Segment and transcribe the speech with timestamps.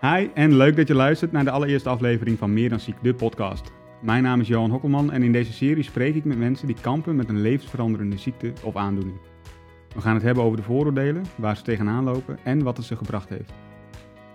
[0.00, 3.14] Hi en leuk dat je luistert naar de allereerste aflevering van Meer dan Ziek, de
[3.14, 3.72] podcast.
[4.00, 7.16] Mijn naam is Johan Hokkelman en in deze serie spreek ik met mensen die kampen
[7.16, 9.16] met een levensveranderende ziekte of aandoening.
[9.94, 12.96] We gaan het hebben over de vooroordelen, waar ze tegenaan lopen en wat het ze
[12.96, 13.52] gebracht heeft.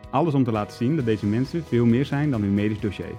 [0.09, 3.15] Alles om te laten zien dat deze mensen veel meer zijn dan hun medisch dossier.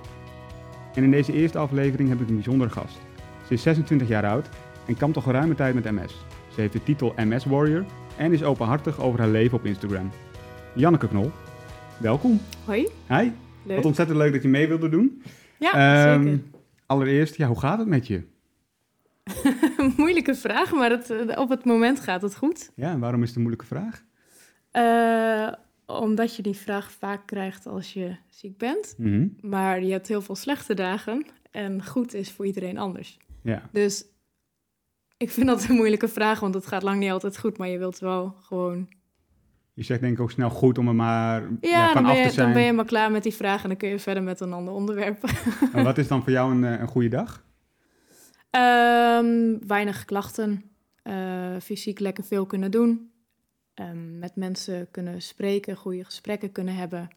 [0.95, 3.00] En in deze eerste aflevering heb ik een bijzondere gast.
[3.46, 4.48] Ze is 26 jaar oud
[4.86, 6.24] en kampt al geruime tijd met MS.
[6.54, 7.84] Ze heeft de titel MS Warrior
[8.16, 10.11] en is openhartig over haar leven op Instagram.
[10.74, 11.30] Janneke Knol,
[12.03, 12.41] welkom.
[12.64, 13.30] Hoi, Hi,
[13.64, 13.77] leuk.
[13.77, 15.23] wat ontzettend leuk dat je mee wilde doen.
[15.59, 16.41] Ja, zeker.
[16.87, 18.23] Allereerst, ja, hoe gaat het met je?
[19.97, 22.70] Moeilijke vraag, maar het, eh, op het moment gaat het goed.
[22.74, 24.02] Ja, en waarom is het een moeilijke vraag?
[24.70, 25.52] Eh,
[25.98, 28.95] omdat je die vraag vaak krijgt als je ziek bent.
[28.98, 33.19] Mhm, Maar je hebt heel veel slechte dagen en goed is voor iedereen anders.
[33.43, 34.05] Ja, Dus
[35.16, 37.59] ik vind dat een moeilijke vraag, want het gaat lang niet altijd goed.
[37.59, 38.88] Maar je wilt wel gewoon...
[39.74, 42.30] je zegt denk ik ook snel goed om er maar ja, Ja, van af te
[42.30, 42.46] zijn.
[42.46, 44.52] dan ben je maar klaar met die vraag en dan kun je verder met een
[44.52, 45.24] ander onderwerp.
[45.72, 47.45] En wat is dan voor jou een, eh, een goede dag?
[48.51, 50.62] Ehm, weinig klachten.
[51.02, 53.10] eh, fysiek lekker veel kunnen doen.
[53.74, 57.09] Ehm, met mensen kunnen spreken, goede gesprekken kunnen hebben.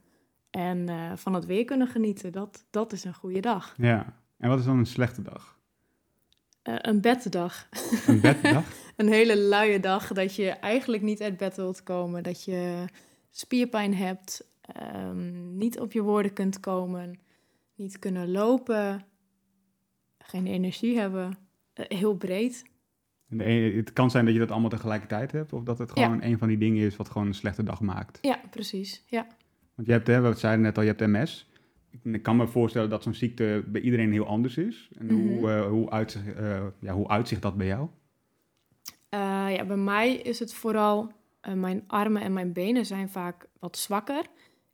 [0.50, 2.32] En eh, van het weer kunnen genieten.
[2.32, 3.74] Dat, dat is een goede dag.
[3.78, 5.58] Ja, en wat is dan een slechte dag?
[6.62, 7.68] Eh, een beddag.
[8.08, 8.64] Een beddag?
[8.96, 12.24] Een hele luie dag dat je eigenlijk niet uit bed wilt komen.
[12.24, 12.86] Dat je
[13.32, 14.54] spierpijn hebt.
[14.66, 17.20] ehm, niet op je woorden kunt komen.
[17.76, 19.06] Niet kunnen lopen.
[20.18, 21.38] Geen energie hebben.
[21.74, 22.64] Eh, heel breed.
[23.30, 26.04] En ene- het kan zijn dat je dat allemaal tegelijkertijd hebt, of dat het Ja.
[26.06, 28.18] gewoon een van die dingen is wat gewoon een slechte dag maakt.
[28.22, 29.04] Ja, precies.
[29.08, 29.28] Ja.
[29.76, 31.50] Want je hebt, hè, we zeiden net al, je hebt MS.
[32.04, 34.90] Ik, kan me voorstellen dat zo'n ziekte bij iedereen heel anders is.
[34.98, 35.16] En Mhm.
[35.16, 37.90] hoe, eh, hoe, eh, ja, hoe uitzicht dat bij jou?
[39.16, 43.48] Eh, ja, bij mij is het vooral, eh, mijn armen en mijn benen zijn vaak
[43.60, 44.26] wat zwakker.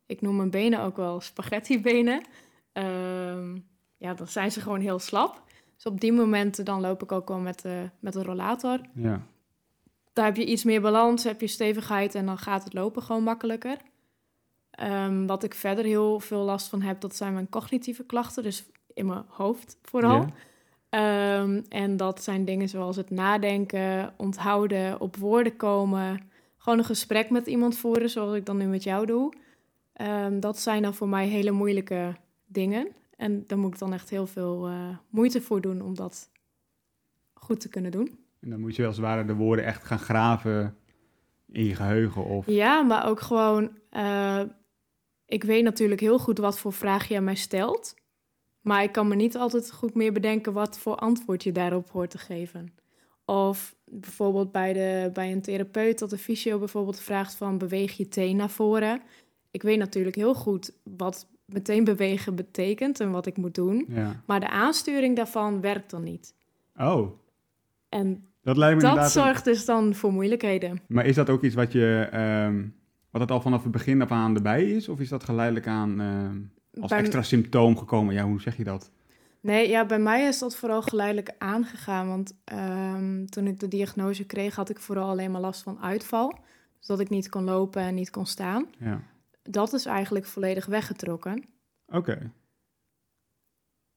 [0.06, 2.22] Ik noem mijn benen ook wel spaghettibenen.
[2.72, 3.58] Ehm
[3.98, 5.44] ja, dan zijn ze gewoon heel slap.
[5.76, 8.80] Dus op die momenten dan loop ik ook wel met, de met een rollator.
[8.94, 9.22] Ja,
[10.14, 13.24] Daar heb je iets meer balans, heb je stevigheid en dan gaat het lopen gewoon
[13.24, 13.78] makkelijker.
[14.72, 18.44] Ehm, wat ik verder heel veel last van heb, dat zijn mijn cognitieve klachten.
[18.44, 20.26] Dus in mijn hoofd vooral.
[20.92, 26.30] Ehm, en dat zijn dingen zoals het nadenken, onthouden, op woorden komen.
[26.58, 29.34] Gewoon een gesprek met iemand voeren, zoals ik dan nu met jou doe.
[29.94, 32.16] Ehm, dat zijn dan voor mij hele moeilijke
[32.46, 32.88] dingen.
[33.18, 36.30] En daar moet ik dan echt heel veel eh, moeite voor doen om dat
[37.34, 38.20] goed te kunnen doen.
[38.40, 40.76] En dan moet je als het ware de woorden echt gaan graven
[41.52, 42.26] in je geheugen.
[42.26, 42.46] Of...
[42.48, 43.78] Ja, maar ook gewoon...
[43.90, 44.42] eh,
[45.26, 47.96] ik weet natuurlijk heel goed wat voor vraag je aan mij stelt.
[48.62, 52.10] Maar ik kan me niet altijd goed meer bedenken wat voor antwoord je daarop hoort
[52.10, 52.74] te geven.
[53.26, 58.08] Of bijvoorbeeld bij, de, bij een therapeut dat de fysio bijvoorbeeld vraagt van beweeg je
[58.08, 59.02] teen naar voren.
[59.52, 63.86] Ik weet natuurlijk heel goed wat meteen bewegen betekent en wat ik moet doen.
[63.90, 64.22] Ja.
[64.26, 66.34] Maar de aansturing daarvan werkt dan niet.
[66.76, 67.12] Oh,
[67.90, 70.82] En dat lijkt me dat een- zorgt dus dan voor moeilijkheden.
[70.88, 72.08] Maar is dat ook iets wat je...
[72.12, 72.64] ehm,
[73.10, 74.90] wat het al vanaf het begin af aan erbij is?
[74.90, 76.38] Of is dat geleidelijk aan ehm,
[76.80, 78.14] als Bij- extra symptoom gekomen?
[78.14, 78.92] Ja, hoe zeg je dat?
[79.42, 82.08] Nee, ja, bij mij is dat vooral geleidelijk aangegaan.
[82.08, 86.40] Want ehm, toen ik de diagnose kreeg, had ik vooral alleen maar last van uitval.
[86.78, 88.66] Dus dat ik niet kon lopen en niet kon staan.
[88.80, 89.04] Ja,
[89.44, 91.44] Dat is eigenlijk volledig weggetrokken.
[91.88, 92.32] oké.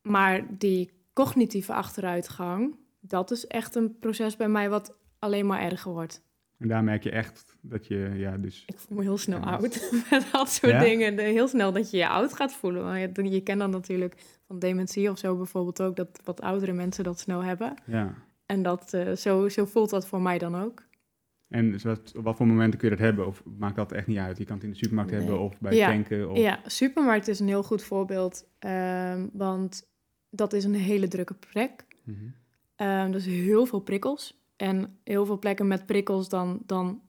[0.03, 5.93] Maar die cognitieve achteruitgang, dat is echt een proces bij mij wat alleen maar erger
[5.93, 6.23] wordt.
[6.59, 8.63] En daar merk je echt dat je, ja, dus...
[8.67, 9.45] Ik voel me heel snel Ja.
[9.45, 10.79] oud met dat soort Ja?
[10.79, 11.19] dingen.
[11.19, 12.83] Heel snel dat je je oud gaat voelen.
[12.85, 14.15] Maar je, je kent dan natuurlijk
[14.47, 15.97] van dementie of zo bijvoorbeeld ook...
[15.97, 17.75] dat wat oudere mensen dat snel hebben.
[17.87, 18.15] Ja.
[18.47, 20.83] En dat, eh, zo, zo voelt dat voor mij dan ook.
[21.49, 23.27] En dus wat, op wat voor momenten kun je dat hebben?
[23.27, 24.39] Of maakt dat echt niet uit?
[24.39, 25.21] Je kan het in de supermarkt Nee.
[25.21, 25.87] hebben of bij Ja.
[25.89, 26.31] tanken?
[26.31, 26.39] Of...
[26.39, 28.47] Ja, supermarkt is een heel goed voorbeeld.
[28.59, 29.89] ehm, want
[30.31, 31.85] dat is een hele drukke plek.
[32.77, 34.43] Ehm dus heel veel prikkels.
[34.57, 37.03] En heel veel plekken met prikkels, dan, dan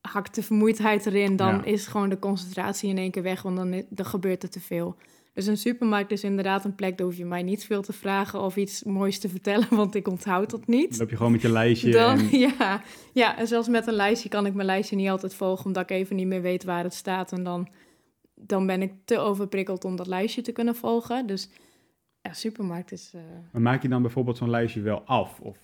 [0.00, 1.36] hakt de vermoeidheid erin.
[1.36, 1.64] Dan Ja.
[1.64, 4.96] is gewoon de concentratie in één keer weg, want dan, dan gebeurt er te veel.
[5.32, 8.40] Dus een supermarkt is inderdaad een plek, daar hoef je mij niet veel te vragen
[8.42, 10.90] of iets moois te vertellen, want ik onthoud dat niet.
[10.90, 12.38] Dan loop je gewoon met je lijstje Dan, en...
[12.58, 12.82] ja,
[13.12, 15.90] ja, en zelfs met een lijstje kan ik mijn lijstje niet altijd volgen, omdat ik
[15.90, 17.32] even niet meer weet waar het staat.
[17.32, 17.68] En dan,
[18.34, 21.26] dan ben ik te overprikkeld om dat lijstje te kunnen volgen.
[21.26, 21.50] Dus
[22.20, 23.10] ja, supermarkt is...
[23.14, 23.20] eh,
[23.52, 25.40] Maar maak je dan bijvoorbeeld zo'n lijstje wel af?
[25.40, 25.58] Of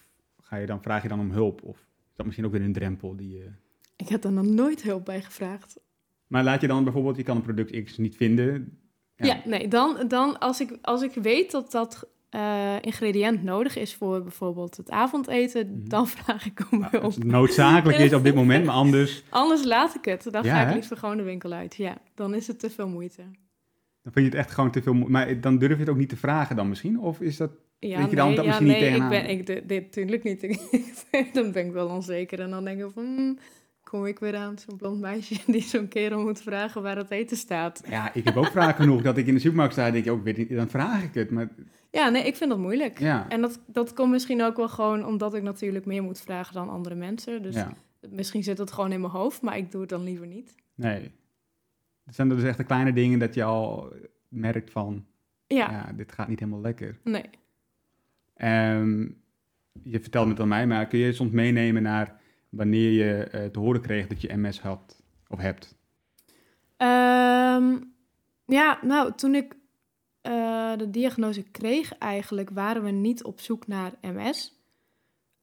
[0.48, 1.62] ga je dan, vraag je dan om hulp?
[1.62, 1.76] Of
[2.10, 3.50] is dat misschien ook weer een drempel die je...
[3.96, 5.81] Ik heb er nog nooit hulp bij gevraagd.
[6.26, 8.78] Maar laat je dan bijvoorbeeld, je kan een product X niet vinden.
[9.16, 13.94] Ja, nee, dan, dan als, ik, als ik weet dat dat eh, ingrediënt nodig is
[13.94, 15.88] voor bijvoorbeeld het avondeten, Mhm.
[15.88, 17.25] dan vraag ik om Ja, hulp.
[17.25, 20.28] noodzakelijk is op dit moment, maar anders Anders laat ik het.
[20.31, 21.75] Dan Ja, ga ik liever gewoon de winkel uit.
[21.76, 23.22] Ja, dan is het te veel moeite.
[24.02, 24.94] dan vind je het echt gewoon te veel.
[24.94, 27.00] mo- Maar dan durf je het ook niet te vragen dan misschien?
[27.00, 27.50] Of is dat...
[27.78, 30.40] Ja, dan nee, dat ja, nee, ik ben, ik, dit, dit natuurlijk niet.
[31.34, 32.40] dan ben ik wel onzeker.
[32.40, 33.38] En dan denk ik van, hmm,
[33.82, 37.37] kom ik weer aan zo'n blond meisje die zo'n kerel moet vragen waar het eten
[37.37, 37.82] staat.
[37.88, 40.12] Ja, ik heb ook vragen genoeg dat ik in de supermarkt sta en denk ik
[40.12, 41.31] ook, weet niet, dan vraag ik het.
[41.31, 41.49] Maar
[41.90, 42.99] Ja, nee, ik vind dat moeilijk.
[42.99, 46.55] ja, En dat, dat komt misschien ook wel gewoon omdat ik natuurlijk meer moet vragen
[46.55, 47.43] dan andere mensen.
[47.43, 47.73] Dus ja,
[48.11, 50.55] misschien zit het gewoon in mijn hoofd, maar ik doe het dan liever niet.
[50.75, 51.11] nee.
[52.06, 53.93] Zijn dus echt de kleine dingen dat je al
[54.28, 55.06] merkt van,
[55.46, 56.99] Ja, ja, dit gaat niet helemaal lekker.
[57.05, 57.25] nee.
[58.36, 59.00] Ehm,
[59.82, 63.58] je vertelt het aan mij, maar kun je soms meenemen naar wanneer je eh, te
[63.58, 65.74] horen kreeg dat je MS had of hebt?
[66.76, 67.76] Ehm,
[68.46, 69.54] ja, nou, toen ik
[70.20, 74.60] eh, de diagnose kreeg eigenlijk, waren we niet op zoek naar MS.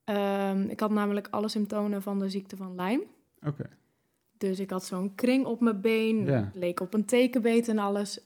[0.04, 3.04] Ehm, ik had namelijk alle symptomen van de ziekte van Lyme.
[3.46, 3.70] Oké.
[4.38, 6.52] Dus ik had zo'n kring op mijn been, Ja.
[6.54, 8.24] leek op een tekenbeet en alles.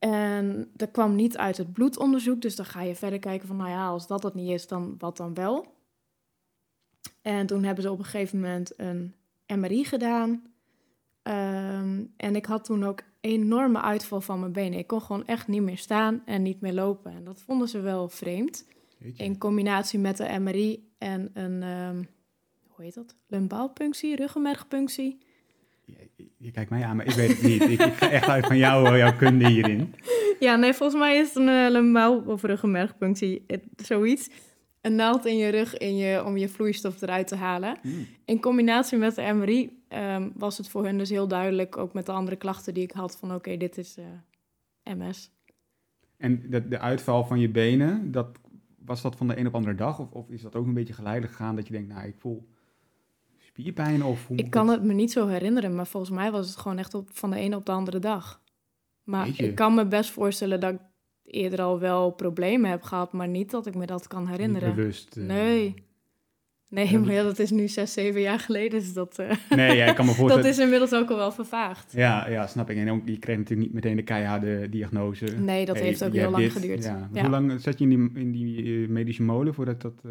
[0.00, 3.70] En dat kwam niet uit het bloedonderzoek, dus dan ga je verder kijken van, nou
[3.70, 5.74] ja, als dat het niet is, dan wat dan wel?
[7.22, 9.14] En toen hebben ze op een gegeven moment een
[9.46, 10.42] MRI gedaan.
[11.22, 14.78] Ehm, en ik had toen ook enorme uitval van mijn benen.
[14.78, 17.12] Ik kon gewoon echt niet meer staan en niet meer lopen.
[17.12, 18.68] En dat vonden ze wel vreemd.
[19.16, 22.04] In combinatie met de MRI en een, ehm,
[22.66, 23.16] hoe heet dat?
[23.26, 25.18] Lumbaalpunctie, ruggenmergpunctie.
[26.36, 27.62] Je, kijkt mij aan, maar ik weet het niet.
[27.62, 29.94] ik, ik ga echt uit van jou, eh, jouw kunde hierin.
[30.40, 33.46] Ja, nee, volgens mij is het een uh, lumbaal of ruggenmergpunctie,
[33.76, 34.30] zoiets.
[34.80, 37.78] Een naald in je rug in je, om je vloeistof eruit te halen.
[37.82, 38.06] Hmm.
[38.24, 42.06] In combinatie met de MRI ehm, was het voor hun dus heel duidelijk, ook met
[42.06, 45.30] de andere klachten die ik had, van oké, dit is eh, MS.
[46.16, 48.38] En de, de uitval van je benen, dat,
[48.84, 49.98] was dat van de een op andere dag?
[49.98, 52.48] Of, of is dat ook een beetje geleidelijk gegaan dat je denkt, nou, ik voel
[53.50, 54.04] spierpijn?
[54.04, 56.78] Of hoe Ik kan het me niet zo herinneren, maar volgens mij was het gewoon
[56.78, 58.40] echt op, van de ene op de andere dag.
[59.02, 59.46] Maar Jeetje.
[59.46, 60.78] ik kan me best voorstellen dat ik
[61.24, 64.74] eerder al wel problemen heb gehad, maar niet dat ik me dat kan niet herinneren.
[64.74, 65.16] bewust.
[65.16, 65.74] eh, Nee.
[66.68, 68.78] Nee, maar ja, dat is nu zes, zeven jaar geleden.
[68.78, 70.44] Dus dat, eh, Nee, ja, ik kan me voorstellen.
[70.44, 71.92] dat is inmiddels ook al wel vervaagd.
[71.92, 72.76] Ja, ja, snap ik.
[72.76, 75.24] En ook, je kreeg natuurlijk niet meteen de keiharde diagnose.
[75.24, 76.52] Nee, dat Hey, heeft ook heel lang dit.
[76.52, 76.84] geduurd.
[76.84, 77.08] Ja.
[77.12, 77.20] Ja.
[77.20, 80.02] Hoe lang zat je in die, in die eh, medische molen voordat dat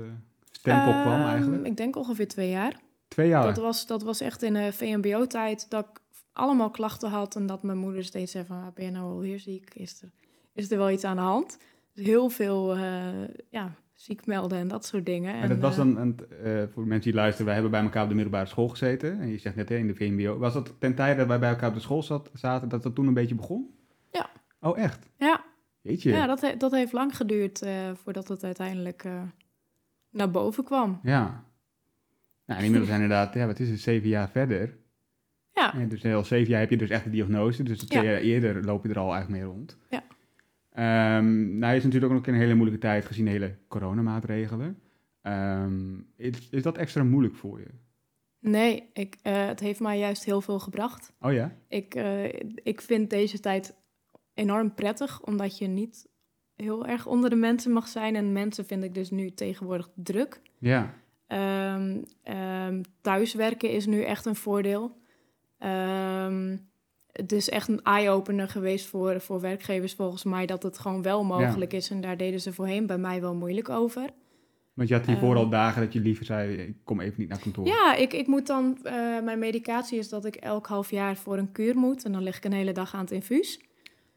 [0.51, 1.65] stempel kwam Ehm, eigenlijk?
[1.65, 2.79] Ik denk ongeveer twee jaar.
[3.09, 3.43] Twee jaar?
[3.43, 5.99] Dat, was, dat was echt in de VMBO-tijd dat ik
[6.33, 7.35] allemaal klachten had.
[7.35, 9.73] En dat mijn moeder steeds zei van, "Ah, ben je nou alweer ziek?
[9.73, 10.09] Is er,
[10.53, 11.57] is er wel iets aan de hand?
[11.93, 13.07] Dus heel veel eh,
[13.49, 15.33] ja, ziek melden en dat soort dingen.
[15.33, 17.81] En, dat was eh, dan, een, eh, voor de mensen die luisteren, wij hebben bij
[17.81, 19.19] elkaar op de middelbare school gezeten.
[19.19, 20.37] En je zegt net in de VMBO.
[20.37, 22.95] Was dat ten tijde dat wij bij elkaar op de school zat, zaten, dat dat
[22.95, 23.75] toen een beetje begon?
[24.11, 24.29] Ja.
[24.61, 25.09] Oh, echt?
[25.17, 25.43] Ja,
[25.81, 26.11] Jeetje.
[26.11, 29.05] ja dat, he- dat heeft lang geduurd voordat het uiteindelijk
[30.09, 30.99] naar boven kwam.
[31.03, 31.43] Ja.
[32.49, 34.77] Nou, inmiddels zijn inderdaad, ja, wat is het, zeven jaar verder.
[35.53, 37.63] Ja, dus al zeven jaar heb je dus echt de diagnose.
[37.63, 38.11] Dus twee Ja.
[38.11, 39.77] jaar eerder loop je er al eigenlijk mee rond.
[39.89, 40.03] Ja.
[40.71, 44.79] Ehm, nou, is natuurlijk ook nog een hele moeilijke tijd gezien de hele coronamaatregelen.
[46.15, 47.67] Is, is dat extra moeilijk voor je?
[48.39, 51.13] nee, ik, eh, het heeft mij juist heel veel gebracht.
[51.19, 51.55] Oh ja?
[51.67, 52.23] Ik, eh,
[52.63, 53.75] ik vind deze tijd
[54.33, 56.07] enorm prettig, omdat je niet
[56.55, 58.15] heel erg onder de mensen mag zijn.
[58.15, 60.41] En mensen vind ik dus nu tegenwoordig druk.
[60.57, 60.93] Ja.
[61.29, 64.97] Ehm, ehm, thuiswerken is nu echt een voordeel.
[65.57, 66.57] Ehm,
[67.11, 70.45] het is echt een eye-opener geweest voor, voor werkgevers volgens mij...
[70.45, 71.89] dat het gewoon wel mogelijk is.
[71.89, 74.09] En daar deden ze voorheen bij mij wel moeilijk over.
[74.73, 77.39] Want je had hiervoor al dagen dat je liever zei, ik kom even niet naar
[77.39, 77.65] kantoor.
[77.65, 78.77] Ja, ik, ik moet dan...
[78.83, 78.93] eh,
[79.23, 82.05] mijn medicatie is dat ik elk half jaar voor een kuur moet.
[82.05, 83.59] En dan lig ik een hele dag aan het infuus.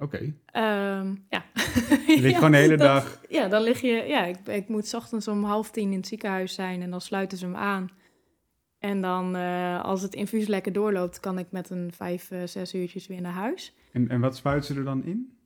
[0.02, 0.32] Oké.
[0.46, 1.44] Ehm, ja.
[1.54, 3.20] Je ligt Ja, gewoon de hele dat- dag.
[3.28, 4.04] Ja, dan lig je...
[4.06, 7.00] Ja, ik, ik moet 's ochtends om half tien in het ziekenhuis zijn en dan
[7.00, 7.90] sluiten ze hem aan.
[8.78, 12.74] En dan, eh, als het infuus lekker doorloopt, kan ik met een vijf, eh, zes
[12.74, 13.74] uurtjes weer naar huis.
[13.92, 15.36] En, en wat spuiten ze er dan in?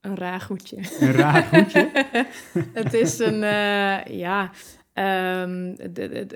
[0.00, 0.76] Een raar goedje.
[1.00, 1.90] Een raar goedje?
[2.82, 4.50] het is een, eh, ja...
[4.92, 5.74] ehm,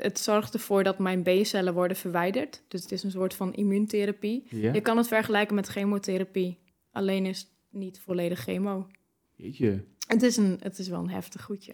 [0.01, 2.63] het- zorgt ervoor dat mijn B-cellen worden verwijderd.
[2.69, 4.47] Dus het is een soort van immuuntherapie.
[4.51, 6.59] Je kan het vergelijken met chemotherapie.
[6.95, 8.87] Alleen is het niet volledig chemo.
[9.35, 9.85] Jeetje.
[10.07, 11.73] Het is, een, het is wel een heftig goedje.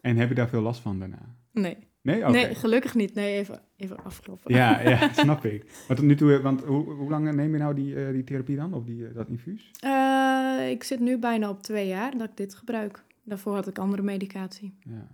[0.00, 1.36] En heb je daar veel last van daarna?
[1.52, 2.24] Nee, Nee?
[2.24, 3.14] Nee gelukkig niet.
[3.14, 4.54] Nee, even, even afkloppen.
[4.54, 5.64] Ja, ja, snap ik.
[5.88, 8.56] Maar tot nu toe, want hoe, hoe lang neem je nou die, eh, die therapie
[8.56, 8.74] dan?
[8.74, 9.70] Of die, eh, dat infuus?
[9.80, 13.04] Eh, ik zit nu bijna op twee jaar dat ik dit gebruik.
[13.24, 14.78] Daarvoor had ik andere medicatie.
[14.80, 15.08] Ja.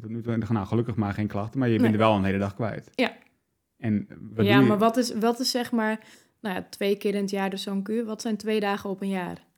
[0.00, 2.00] Tot nu toe, nou, gelukkig maar geen klachten, maar je bent Nee.
[2.00, 2.90] er wel een hele dag kwijt.
[2.94, 3.16] Ja.
[3.76, 6.00] En ja, maar wat is, wat is zeg maar...
[6.40, 8.04] Nou ja, twee keer in het jaar dus zo'n kuur.
[8.04, 9.48] Wat zijn twee dagen op een jaar?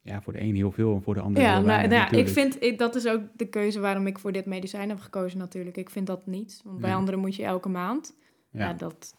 [0.00, 2.14] ja, voor de een heel veel en voor de ander Ja, heel nou, weinig, nou
[2.16, 5.00] ja, ik vind, ik, dat is ook de keuze waarom ik voor dit medicijn heb
[5.00, 5.76] gekozen natuurlijk.
[5.76, 8.16] Ik vind dat niet, want bij anderen moet je elke maand.
[8.50, 8.72] Ja, Ja.
[8.72, 9.14] dat,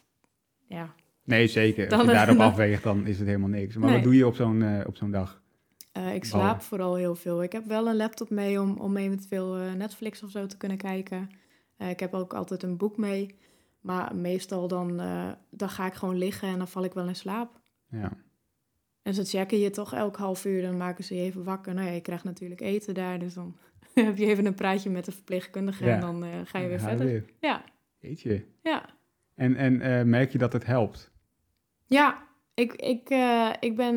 [0.66, 0.94] ja.
[1.24, 1.82] Nee, zeker.
[1.88, 3.76] Als Dan- je daarop dan- afweegt, dan is het helemaal niks.
[3.76, 3.94] Maar Nee.
[3.94, 5.42] wat doe je op zo'n eh, op zo'n dag?
[5.92, 7.42] Eh, ik slaap vooral heel veel.
[7.42, 10.76] Ik heb wel een laptop mee om, om eventueel eh, Netflix of zo te kunnen
[10.76, 11.30] kijken.
[11.78, 13.34] Ik heb ook altijd een boek mee.
[13.86, 17.16] Maar meestal dan, eh, dan ga ik gewoon liggen en dan val ik wel in
[17.16, 17.60] slaap.
[17.90, 18.12] Ja.
[19.02, 21.74] En ze checken je toch elk half uur, dan maken ze je even wakker.
[21.74, 23.56] Nou ja, je krijgt natuurlijk eten daar, dus dan
[23.94, 25.94] heb je even een praatje met de verpleegkundige Ja.
[25.94, 27.06] en dan eh, ga je weer Ga verder.
[27.06, 27.24] weer.
[27.40, 27.64] Ja,
[27.98, 28.44] Jeetje.
[28.62, 28.84] ja.
[29.34, 31.10] En, en eh, merk je dat het helpt?
[31.84, 33.08] Ja, ik, ik,
[33.60, 33.94] ik ben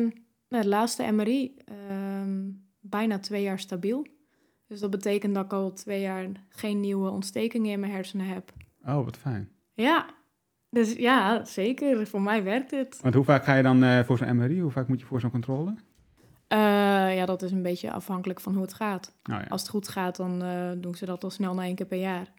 [0.48, 4.06] nou, het laatste MRI ehm, bijna twee jaar stabiel.
[4.66, 8.52] Dus dat betekent dat ik al twee jaar geen nieuwe ontstekingen in mijn hersenen heb.
[8.84, 9.50] Oh, wat fijn.
[9.74, 10.06] Ja,
[10.70, 12.06] dus ja, zeker.
[12.06, 12.98] Voor mij werkt het.
[13.02, 14.60] Want hoe vaak ga je dan eh, voor zo'n MRI?
[14.60, 15.74] Hoe vaak moet je voor zo'n controle?
[16.48, 16.58] Eh,
[17.16, 19.14] ja, dat is een beetje afhankelijk van hoe het gaat.
[19.22, 19.46] Nou ja.
[19.48, 21.98] Als het goed gaat, dan eh, doen ze dat al snel na één keer per
[21.98, 22.32] jaar.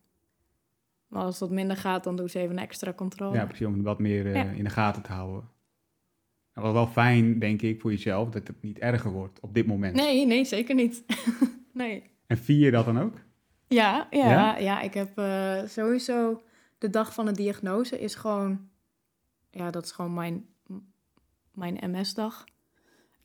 [1.07, 3.35] Maar als dat minder gaat, dan doen ze even een extra controle.
[3.35, 4.43] Ja, precies, om het wat meer Ja.
[4.43, 5.49] in de gaten te houden.
[6.53, 9.65] Nou, wat wel fijn, denk ik, voor jezelf, dat het niet erger wordt op dit
[9.67, 9.95] moment.
[9.95, 11.03] Nee, nee, zeker niet.
[11.73, 12.03] nee.
[12.27, 13.13] En vier je dat dan ook?
[13.67, 14.57] Ja, ja, Ja?
[14.57, 14.81] ja?
[14.81, 15.09] ik heb
[15.69, 16.41] sowieso
[16.81, 18.69] de dag van de diagnose is gewoon,
[19.49, 20.45] ja, dat is gewoon mijn,
[21.51, 22.43] mijn MS-dag.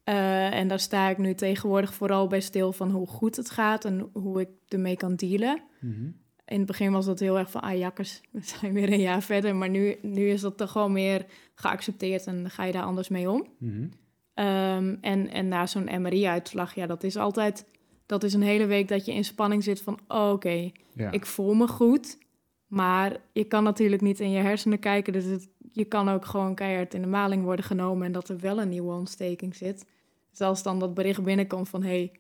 [0.05, 3.85] Eh, en daar sta ik nu tegenwoordig vooral bij stil van hoe goed het gaat
[3.85, 5.63] en hoe ik ermee kan dealen.
[5.81, 6.05] Mhm.
[6.45, 9.23] In het begin was dat heel erg van, ah jakkers, we zijn weer een jaar
[9.23, 9.57] verder.
[9.57, 13.31] Maar nu, nu is dat toch gewoon meer geaccepteerd en ga je daar anders mee
[13.31, 13.47] om.
[13.59, 13.89] Mhm.
[14.35, 17.67] Ehm, en, en na zo'n MRI-uitslag, ja, dat is altijd...
[18.07, 19.99] Dat is een hele week dat je in spanning zit van...
[20.09, 21.11] oh, oké, Ja.
[21.11, 22.19] ik voel me goed...
[22.67, 25.13] maar je kan natuurlijk niet in je hersenen kijken...
[25.13, 28.07] dus het, je kan ook gewoon keihard in de maling worden genomen...
[28.07, 29.87] en dat er wel een nieuwe ontsteking zit.
[30.31, 31.83] Dus als dan dat bericht binnenkomt van...
[31.83, 32.13] hé, hey,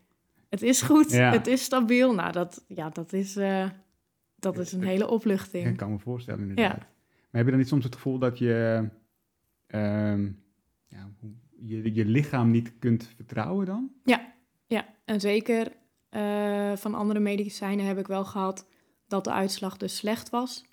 [0.48, 1.32] het is goed, Ja.
[1.32, 2.14] het is stabiel...
[2.14, 3.68] nou, dat, ja, dat, is, eh,
[4.36, 5.76] dat is een hele Ik opluchting.
[5.76, 6.78] kan me voorstellen, inderdaad.
[6.78, 6.86] Maar
[7.30, 8.88] heb je dan niet soms het gevoel dat je
[9.66, 10.24] ehm,
[10.86, 11.10] ja,
[11.60, 13.90] je, je lichaam niet kunt vertrouwen dan?
[14.04, 14.34] Ja,
[15.04, 15.72] en zeker
[16.08, 18.66] eh, van andere medicijnen heb ik wel gehad...
[19.08, 20.64] dat de uitslag dus slecht was...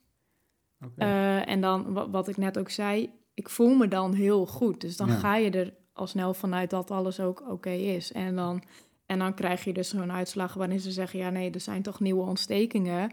[0.96, 4.82] Eh, en dan, wa- wat ik net ook zei, ik voel me dan heel goed.
[4.82, 5.14] Dus dan Ja.
[5.16, 8.12] ga je er al snel vanuit dat alles ook oké is.
[8.12, 8.64] En dan,
[9.06, 11.20] en dan krijg je dus zo'n uitslag waarin ze zeggen...
[11.20, 13.12] ja, nee, er zijn toch nieuwe ontstekingen.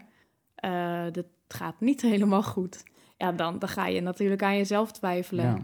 [0.55, 2.83] Eh, dat gaat niet helemaal goed.
[3.17, 5.45] Ja, dan, dan ga je natuurlijk aan jezelf twijfelen.
[5.45, 5.55] ja.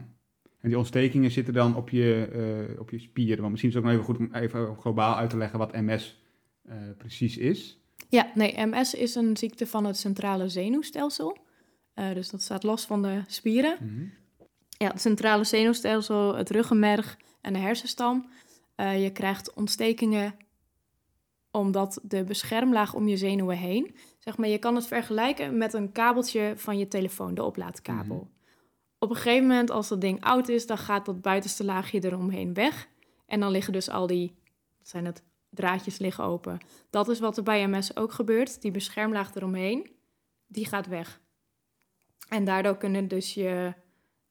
[0.62, 2.26] En die ontstekingen zitten dan op je,
[2.74, 3.38] eh, op je spieren.
[3.40, 5.72] Want misschien is het ook nog even goed om even globaal uit te leggen wat
[5.74, 6.22] MS
[6.98, 7.80] precies is.
[8.10, 11.38] Ja, nee, MS is een ziekte van het centrale zenuwstelsel.
[11.94, 13.78] Eh, dus dat staat los van de spieren.
[13.82, 14.08] Mhm.
[14.70, 18.30] Ja, het centrale zenuwstelsel, het ruggenmerg en de hersenstam.
[18.76, 20.36] Eh, je krijgt ontstekingen
[21.52, 23.96] omdat de beschermlaag om je zenuwen heen...
[24.18, 28.16] Zeg maar, je kan het vergelijken met een kabeltje van je telefoon, de oplaadkabel.
[28.16, 28.26] Mhm.
[29.00, 30.68] Op een gegeven moment, als dat ding oud is...
[30.68, 32.88] dan gaat dat buitenste laagje eromheen weg.
[33.26, 34.36] En dan liggen dus al die,
[34.78, 35.24] wat zijn het,
[35.58, 36.58] draadjes liggen open.
[36.90, 38.62] Dat is wat er bij MS ook gebeurt.
[38.62, 39.92] Die beschermlaag eromheen,
[40.48, 41.22] die gaat weg.
[42.30, 43.74] En daardoor kunnen dus je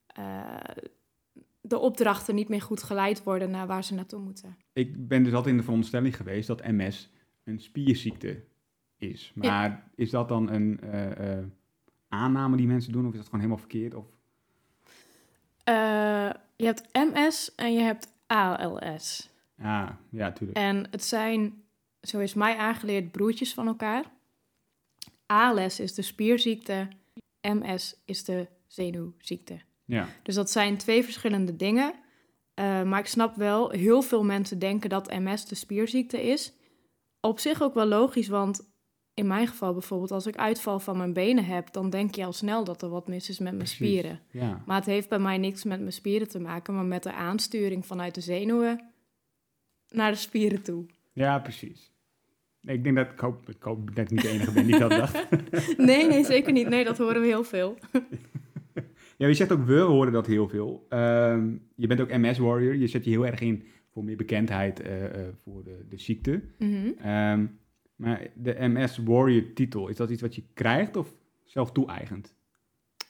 [0.06, 0.54] eh,
[1.60, 4.56] de opdrachten niet meer goed geleid worden naar waar ze naartoe moeten.
[4.72, 7.12] Ik ben dus altijd in de veronderstelling geweest dat MS
[7.44, 8.44] een spierziekte
[8.96, 9.32] is.
[9.34, 11.44] Maar is dat dan een eh, eh,
[12.08, 13.94] aanname die mensen doen of is dat gewoon helemaal verkeerd?
[13.94, 14.06] Of...
[16.56, 19.30] Je hebt MS en je hebt ALS.
[19.58, 20.58] Ah, ja, tuurlijk.
[20.58, 21.62] En het zijn,
[22.00, 24.04] zo is mij aangeleerd, broertjes van elkaar.
[25.26, 26.88] ALS is de spierziekte,
[27.40, 29.60] MS is de zenuwziekte.
[29.84, 31.94] Ja, Dus dat zijn twee verschillende dingen.
[32.54, 36.52] Eh, maar ik snap wel, heel veel mensen denken dat MS de spierziekte is.
[37.20, 38.70] Op zich ook wel logisch, want
[39.14, 42.32] in mijn geval bijvoorbeeld, als ik uitval van mijn benen heb, dan denk je al
[42.32, 44.20] snel dat er wat mis is met mijn spieren.
[44.30, 44.62] ja.
[44.66, 47.86] Maar het heeft bij mij niks met mijn spieren te maken, maar met de aansturing
[47.86, 48.94] vanuit de zenuwen
[49.88, 50.86] naar de spieren toe.
[51.12, 51.94] ja precies.
[52.60, 54.90] Ik denk dat ik hoop, ik hoop dat ik niet de enige ben die dat
[54.90, 55.26] dacht.
[55.76, 56.68] Nee, nee, zeker niet.
[56.68, 57.78] Nee, dat horen we heel veel.
[59.18, 60.86] Ja, je zegt ook we horen dat heel veel.
[60.88, 62.74] Ehm, je bent ook MS-warrior.
[62.74, 66.42] Je zet je heel erg in voor meer bekendheid eh, eh, voor de, de ziekte.
[66.58, 66.92] Mhm.
[66.98, 67.46] Ehm,
[67.96, 71.14] maar de MS-warrior-titel, is dat iets wat je krijgt of
[71.44, 72.34] zelf toe-eigend?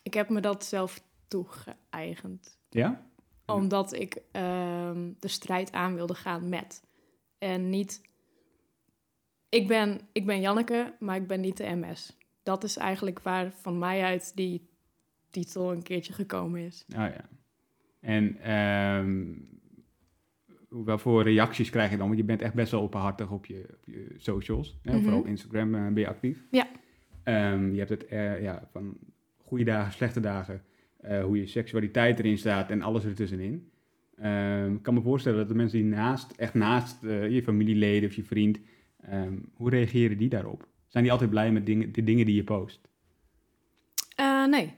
[0.02, 2.59] Ik heb me dat zelf toegeëigend.
[2.71, 3.06] Ja?
[3.47, 6.83] Omdat ik ehm, de strijd aan wilde gaan met.
[7.38, 8.00] En niet...
[9.49, 12.17] Ik ben, ik ben Janneke, maar ik ben niet de MS.
[12.43, 14.69] Dat is eigenlijk waar van mij uit die
[15.31, 16.85] titel een keertje gekomen is.
[16.88, 17.29] Oh ja.
[18.00, 18.38] En
[20.85, 22.07] Wel voor reacties krijg je dan?
[22.07, 24.79] Want je bent echt best wel openhartig op je, op je socials.
[24.83, 24.93] Hè?
[24.93, 25.03] Mhm.
[25.03, 26.47] Vooral op Instagram eh, ben je actief.
[26.50, 26.67] Ja.
[27.23, 28.97] Ehm, je hebt het eh, ja, van
[29.37, 30.62] goede dagen, slechte dagen.
[30.97, 33.71] Eh, hoe je seksualiteit erin staat en alles ertussenin.
[34.17, 38.09] Ehm, ik kan me voorstellen dat de mensen die naast, echt naast eh, je familieleden
[38.09, 38.59] of je vriend,
[39.00, 40.69] ehm, hoe reageren die daarop?
[40.87, 42.88] Zijn die altijd blij met dingen, de dingen die je post?
[44.17, 44.75] Eh, nee.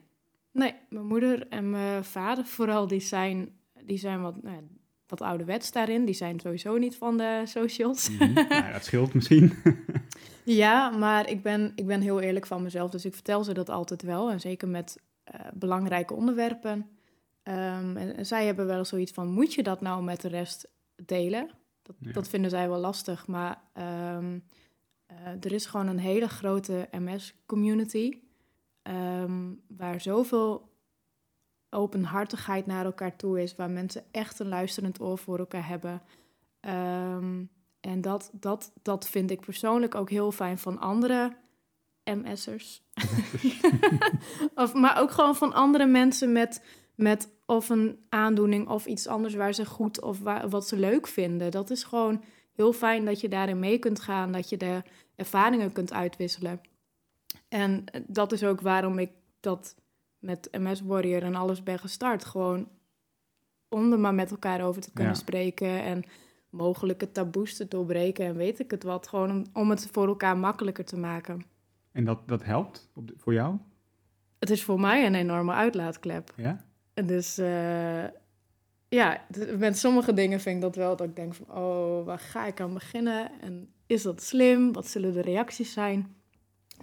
[0.53, 3.49] Nee, mijn moeder en mijn vader vooral, die zijn,
[3.85, 4.63] die zijn wat, nou ja,
[5.09, 6.05] wat ouderwets daarin.
[6.05, 8.11] Die zijn sowieso niet van de socials.
[8.11, 8.33] Mhm.
[8.49, 9.53] nou, dat scheelt misschien.
[10.45, 13.69] Ja, maar ik ben, ik ben heel eerlijk van mezelf, dus ik vertel ze dat
[13.69, 14.31] altijd wel.
[14.31, 16.91] En zeker met eh, belangrijke onderwerpen.
[17.43, 20.69] Ehm, en, en zij hebben wel zoiets van, moet je dat nou met de rest
[21.05, 21.51] delen?
[21.83, 22.13] Dat, Ja.
[22.13, 24.39] dat vinden zij wel lastig, maar ehm,
[25.07, 28.21] eh, er is gewoon een hele grote MS-community...
[28.83, 30.77] ehm, waar zoveel
[31.71, 33.57] openhartigheid naar elkaar toe is...
[33.57, 36.03] waar mensen echt een luisterend oor voor elkaar hebben...
[37.81, 41.37] En dat, dat, dat vind ik persoonlijk ook heel fijn van andere
[42.17, 42.83] MS'ers.
[44.55, 49.35] of, maar ook gewoon van andere mensen met, met of een aandoening of iets anders
[49.35, 51.51] waar ze goed of waar, wat ze leuk vinden.
[51.51, 52.23] Dat is gewoon
[52.53, 54.83] heel fijn dat je daarin mee kunt gaan, dat je de
[55.17, 56.61] ervaringen kunt uitwisselen.
[57.49, 59.11] En eh, dat is ook waarom ik
[59.41, 59.75] dat
[60.19, 62.25] met MS Warrior en alles ben gestart.
[62.25, 62.69] Gewoon
[63.69, 65.19] om er maar met elkaar over te kunnen Ja.
[65.19, 66.05] spreken en
[66.51, 69.09] mogelijke taboes te doorbreken en weet ik het wat.
[69.09, 71.45] Gewoon om, om het voor elkaar makkelijker te maken.
[71.93, 73.57] En dat, dat helpt op de- voor jou?
[74.39, 76.33] Het is voor mij een enorme uitlaatklep.
[76.37, 76.65] Ja?
[76.95, 78.05] En Dus eh,
[78.89, 79.25] ja,
[79.59, 81.57] met sommige dingen vind ik dat wel dat ik denk van...
[81.57, 83.31] oh, waar ga ik aan beginnen?
[83.41, 84.73] En is dat slim?
[84.73, 86.17] Wat zullen de reacties zijn?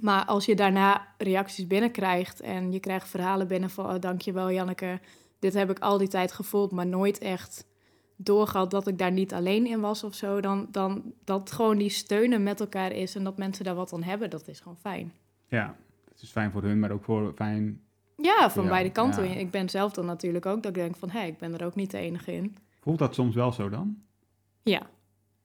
[0.02, 3.86] Maar als je daarna reacties binnenkrijgt en je krijgt verhalen binnen van...
[3.94, 5.00] Oh, dankjewel Janneke,
[5.40, 7.66] dit heb ik al die tijd gevoeld, maar nooit echt
[8.16, 10.42] doorgehad dat ik daar niet alleen in was of zo.
[10.42, 14.04] Dan, dan dat gewoon die steunen met elkaar is en dat mensen daar wat aan
[14.04, 15.14] hebben, dat is gewoon fijn.
[15.48, 15.76] Ja,
[16.12, 17.80] het is fijn voor hun, maar ook voor fijn.
[18.18, 19.30] Ja, van Ja, beide kanten.
[19.30, 19.36] ja.
[19.36, 21.10] Ik ben zelf dan natuurlijk ook dat ik denk van...
[21.10, 22.56] hé, ik ben er ook niet de enige in.
[22.82, 23.98] Voelt dat soms wel zo dan?
[24.64, 24.82] Ja,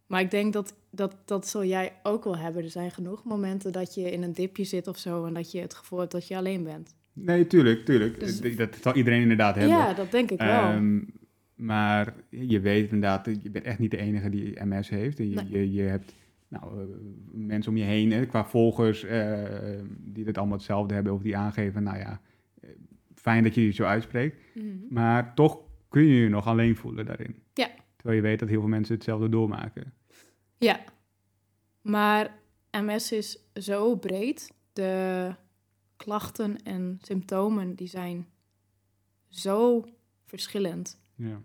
[0.07, 2.63] maar ik denk dat, dat dat zal jij ook wel hebben.
[2.63, 5.25] Er zijn genoeg momenten dat je in een dipje zit of zo...
[5.25, 6.95] en dat je het gevoel hebt dat je alleen bent.
[7.13, 8.21] Nee, tuurlijk, tuurlijk.
[8.21, 9.77] Dus- Dat zal iedereen inderdaad hebben.
[9.77, 10.49] Ja, dat denk ik wel.
[10.63, 11.01] Ehm,
[11.61, 15.19] maar je weet inderdaad, eh, je bent echt niet de enige die MS heeft.
[15.19, 15.51] En je, Nee.
[15.51, 16.15] je, je hebt
[16.49, 16.87] nou, eh,
[17.33, 21.37] mensen om je heen, hè, qua volgers, eh, die het allemaal hetzelfde hebben of die
[21.37, 22.21] aangeven, nou ja,
[22.61, 22.71] eh,
[23.15, 24.37] fijn dat je je zo uitspreekt.
[24.55, 24.65] Mhm.
[24.89, 27.43] Maar toch kun je je nog alleen voelen daarin.
[27.55, 27.71] Ja.
[27.97, 29.93] Terwijl je weet dat heel veel mensen hetzelfde doormaken.
[30.59, 30.81] Ja,
[31.81, 32.39] maar
[32.71, 34.53] MS is zo breed.
[34.73, 35.35] De
[35.97, 38.27] klachten en symptomen die zijn
[39.29, 39.85] zo
[40.27, 41.01] verschillend.
[41.15, 41.41] Ja.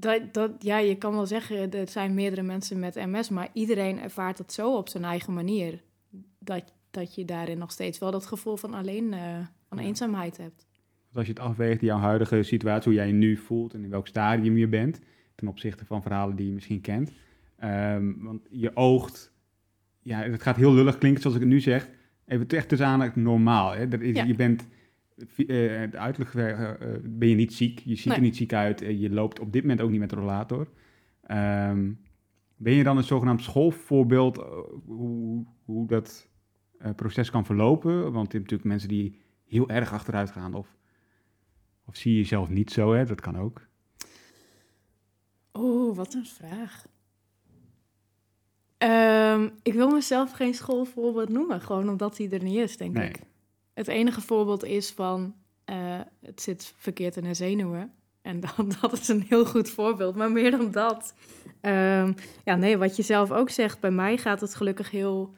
[0.00, 4.00] Dat, dat, ja, je kan wel zeggen, er zijn meerdere mensen met MS, maar iedereen
[4.00, 5.82] ervaart het zo op zijn eigen manier.
[6.38, 9.20] Dat, dat je daarin nog steeds wel dat gevoel van alleen, eh,
[9.68, 9.84] van Ja.
[9.84, 10.66] eenzaamheid hebt.
[11.08, 13.90] Dus als je het afweegt, jouw huidige situatie, hoe jij je nu voelt en in
[13.90, 15.00] welk stadium je bent,
[15.34, 17.12] ten opzichte van verhalen die je misschien kent.
[17.56, 19.32] Ehm, want je oogt,
[20.02, 21.88] ja, het gaat heel lullig klinken zoals ik het nu zeg,
[22.26, 23.70] even echt tussen aan normaal.
[23.74, 23.98] Hè?
[23.98, 24.24] Is, Ja.
[24.24, 24.66] Je bent,
[25.46, 28.80] eh, het uiterlijk eh, eh, ben je niet ziek, je ziet er niet ziek uit,
[28.80, 30.68] je loopt op dit moment ook niet met een rollator.
[31.22, 31.92] Ehm,
[32.56, 34.36] ben je dan een zogenaamd schoolvoorbeeld
[34.86, 36.28] hoe, hoe dat
[36.96, 37.92] proces kan verlopen?
[38.12, 40.76] Want je hebt natuurlijk mensen die heel erg achteruit gaan of
[41.84, 43.04] of zie je jezelf niet zo, hè?
[43.04, 43.66] Dat kan ook.
[45.54, 46.86] Oeh, wat een vraag.
[48.78, 53.08] Ehm, ik wil mezelf geen schoolvoorbeeld noemen, gewoon omdat hij er niet is, denk Nee.
[53.08, 53.20] ik.
[53.78, 57.92] Het enige voorbeeld is van, eh, het zit verkeerd in de zenuwen.
[58.22, 61.14] En dan, dat is een heel goed voorbeeld, maar meer dan dat.
[61.60, 62.12] Ehm,
[62.44, 65.34] ja, nee, wat je zelf ook zegt, bij mij gaat het gelukkig heel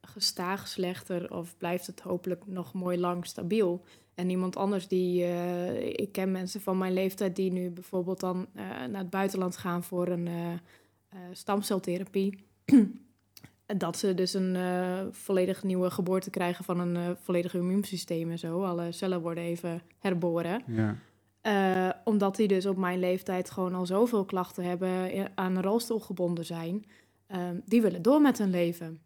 [0.00, 3.84] gestaag slechter of blijft het hopelijk nog mooi lang stabiel.
[4.14, 8.46] En iemand anders die, eh, ik ken mensen van mijn leeftijd die nu bijvoorbeeld dan
[8.54, 10.28] eh, naar het buitenland gaan voor een
[11.32, 12.44] stamceltherapie.
[13.66, 18.38] Dat ze dus een eh, volledig nieuwe geboorte krijgen van een eh, volledig immuunsysteem en
[18.38, 18.62] zo.
[18.64, 20.62] Alle cellen worden even herboren.
[20.66, 20.96] Ja.
[21.40, 26.00] Eh, omdat die dus op mijn leeftijd gewoon al zoveel klachten hebben, aan een rolstoel
[26.00, 26.84] gebonden zijn.
[27.26, 28.98] Ehm, die willen door met hun leven.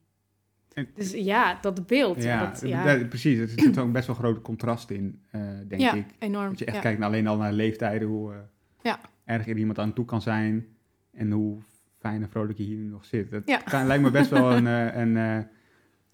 [0.72, 2.22] En- Dus ja, dat beeld.
[2.22, 3.38] Ja, dat, ja, precies.
[3.38, 5.22] Er zit ook best wel grote contrast in,
[5.68, 6.06] denk ja ik.
[6.18, 6.48] enorm.
[6.48, 8.34] Dat je echt kijkt naar alleen al naar leeftijden, hoe
[8.82, 9.00] Ja.
[9.24, 10.66] erg er iemand aan toe kan zijn
[11.12, 11.58] en hoe
[11.98, 13.30] fijn en vrolijk je hier nog zit.
[13.30, 13.56] Dat Ja.
[13.56, 15.44] kan, lijkt me best wel een, eh, een, eh,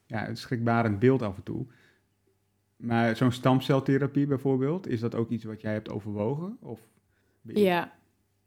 [0.07, 1.66] ja, een schrikbarend beeld af en toe.
[2.77, 6.57] Maar zo'n stamceltherapie bijvoorbeeld, is dat ook iets wat jij hebt overwogen?
[6.61, 6.81] Of
[7.42, 7.92] Ja.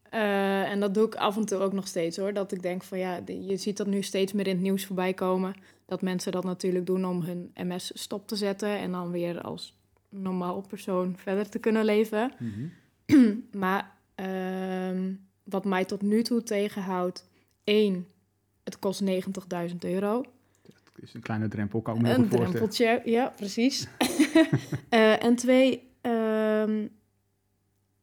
[0.10, 2.34] Eh, en dat doe ik af en toe ook nog steeds hoor.
[2.34, 5.14] Dat ik denk van ja, je ziet dat nu steeds meer in het nieuws voorbij
[5.14, 5.54] komen.
[5.86, 8.78] Dat mensen dat natuurlijk doen om hun MS stop te zetten.
[8.80, 12.32] En dan weer als normaal persoon verder te kunnen leven.
[13.54, 17.27] maar ehm, wat mij tot nu toe tegenhoudt.
[17.68, 18.08] Één,
[18.64, 20.22] het kost 90.000 euro.
[20.62, 22.46] Dat is een kleine drempel, kan ik me Een voorstellen.
[22.50, 23.88] drempeltje, ja, precies.
[24.90, 26.88] Eh, en twee, ehm,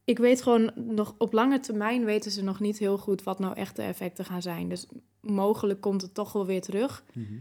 [0.05, 3.55] ik weet gewoon nog op lange termijn weten ze nog niet heel goed wat nou
[3.57, 4.69] echt de effecten gaan zijn.
[4.69, 4.87] Dus
[5.21, 7.05] mogelijk komt het toch wel weer terug.
[7.13, 7.35] Mhm.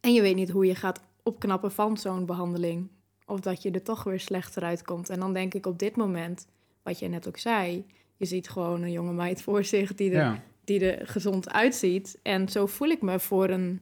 [0.00, 2.88] En je weet niet hoe je gaat opknappen van zo'n behandeling.
[3.26, 5.10] Of dat je er toch weer slechter uitkomt.
[5.10, 6.46] En dan denk ik op dit moment,
[6.82, 7.86] wat je net ook zei,
[8.16, 12.18] je ziet gewoon een jonge meid voor zich die er Ja, die er gezond uitziet.
[12.22, 13.80] En zo voel ik me voor een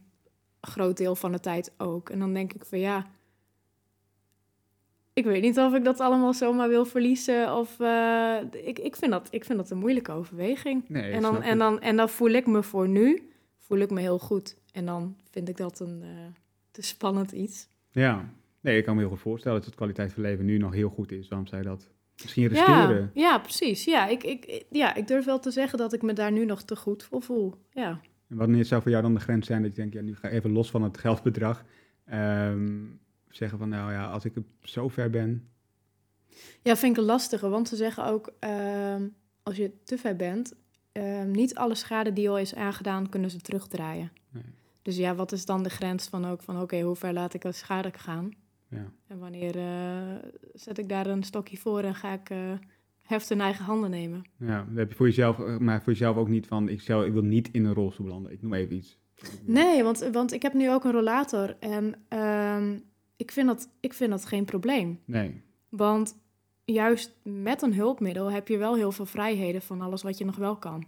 [0.60, 2.10] groot deel van de tijd ook.
[2.10, 3.06] En dan denk ik van ja,
[5.12, 7.56] ik weet niet of ik dat allemaal zomaar wil verliezen.
[7.56, 10.84] Of eh, ik, ik, vind dat, ik vind dat een moeilijke overweging.
[10.88, 14.00] nee, en, dan, en, dan, en dan voel ik me voor nu, voel ik me
[14.00, 14.56] heel goed.
[14.72, 16.08] En dan vind ik dat een eh,
[16.70, 17.68] te spannend iets.
[17.90, 20.72] Ja, nee, ik kan me heel goed voorstellen dat het kwaliteit van leven nu nog
[20.72, 21.28] heel goed is.
[21.28, 21.90] Waarom zij dat
[22.22, 23.11] misschien Ja, riskeren?
[23.14, 23.85] ja, precies.
[23.85, 26.62] Ja ik, ik, ja, ik durf wel te zeggen dat ik me daar nu nog
[26.62, 27.54] te goed voor voel.
[27.70, 28.00] Ja.
[28.28, 30.28] En wanneer zou voor jou dan de grens zijn dat je denkt, ja, nu ga
[30.28, 31.64] ik even los van het geldbedrag.
[32.04, 32.78] ehm,
[33.28, 35.48] zeggen van, nou ja, als ik zo ver ben.
[36.62, 39.09] Ja, vind ik een lastige, want ze zeggen ook, ehm,
[39.42, 40.54] als je te ver bent,
[40.92, 44.12] ehm, niet alle schade die al is aangedaan, kunnen ze terugdraaien.
[44.30, 44.42] Nee.
[44.83, 47.44] Dus ja, wat is dan de grens van ook van, oké, hoe ver laat ik
[47.44, 48.30] als schade gaan?
[48.70, 52.52] Ja, En wanneer eh, zet ik daar een stokje voor en ga ik eh
[53.11, 54.22] heft in eigen handen nemen?
[54.38, 57.12] ja heb je voor jezelf, eh, maar voor jezelf ook niet van, ik, zou, ik
[57.12, 58.33] wil niet in een rolstoel belanden.
[58.33, 58.98] Ik noem even iets.
[59.44, 62.78] Nee, want, want ik heb nu ook een rollator en ehm,
[63.16, 65.00] ik, vind dat, ik vind dat geen probleem.
[65.04, 66.16] Nee, Want
[66.64, 70.37] juist met een hulpmiddel heb je wel heel veel vrijheden van alles wat je nog
[70.37, 70.87] wel kan.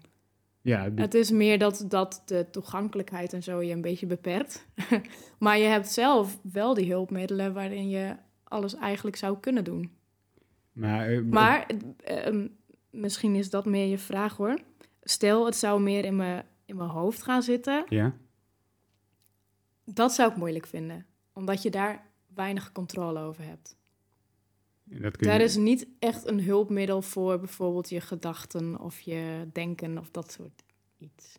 [0.62, 4.66] Ja, het- Het is meer dat, dat de toegankelijkheid en zo je een beetje beperkt.
[5.38, 9.90] maar je hebt zelf wel die hulpmiddelen waarin je alles eigenlijk zou kunnen doen.
[10.72, 11.66] maar, eh, Maar
[12.04, 12.46] eh, ehm,
[12.90, 14.58] misschien is dat meer je vraag hoor.
[15.02, 17.84] Stel, het zou meer in mijn, in mijn hoofd gaan zitten.
[17.88, 18.14] Ja,
[19.84, 21.06] Dat zou ik moeilijk vinden.
[21.32, 23.76] Omdat je daar weinig controle over hebt.
[24.84, 29.48] Dat kun je, Daar is niet echt een hulpmiddel voor bijvoorbeeld je gedachten of je
[29.52, 30.62] denken of dat soort
[30.98, 31.38] iets.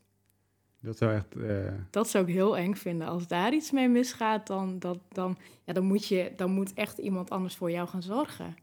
[0.79, 3.07] dat zou echt, eh, Dat zou ik heel eng vinden.
[3.07, 6.97] Als daar iets mee misgaat, dan, dat, dan, ja, dan, moet je, dan moet echt
[6.97, 8.55] iemand anders voor jou gaan zorgen.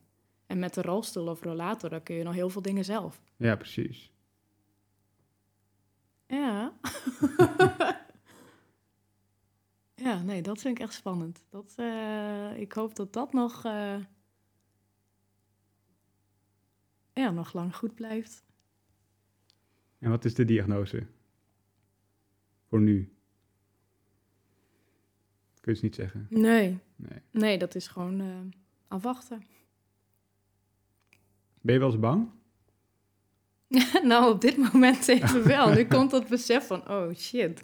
[0.47, 3.21] En met de rolstoel of rollator, dan kun je nog heel veel dingen zelf.
[3.37, 4.11] ja, precies.
[6.27, 6.73] Ja.
[9.95, 11.45] ja, nee, dat vind ik echt spannend.
[11.49, 13.97] Dat, eh, ik hoop dat dat nog, eh,
[17.20, 18.44] ja, nog lang goed blijft.
[19.98, 21.06] En wat is de diagnose?
[22.68, 23.12] Voor nu?
[25.61, 26.26] Kun je het niet zeggen?
[26.30, 27.18] Nee, Nee.
[27.30, 28.26] nee, dat is gewoon eh,
[28.88, 29.42] afwachten.
[31.61, 32.28] Ben je wel eens bang?
[34.11, 35.72] nou, op dit moment even wel.
[35.72, 37.62] Nu komt dat besef van, oh shit.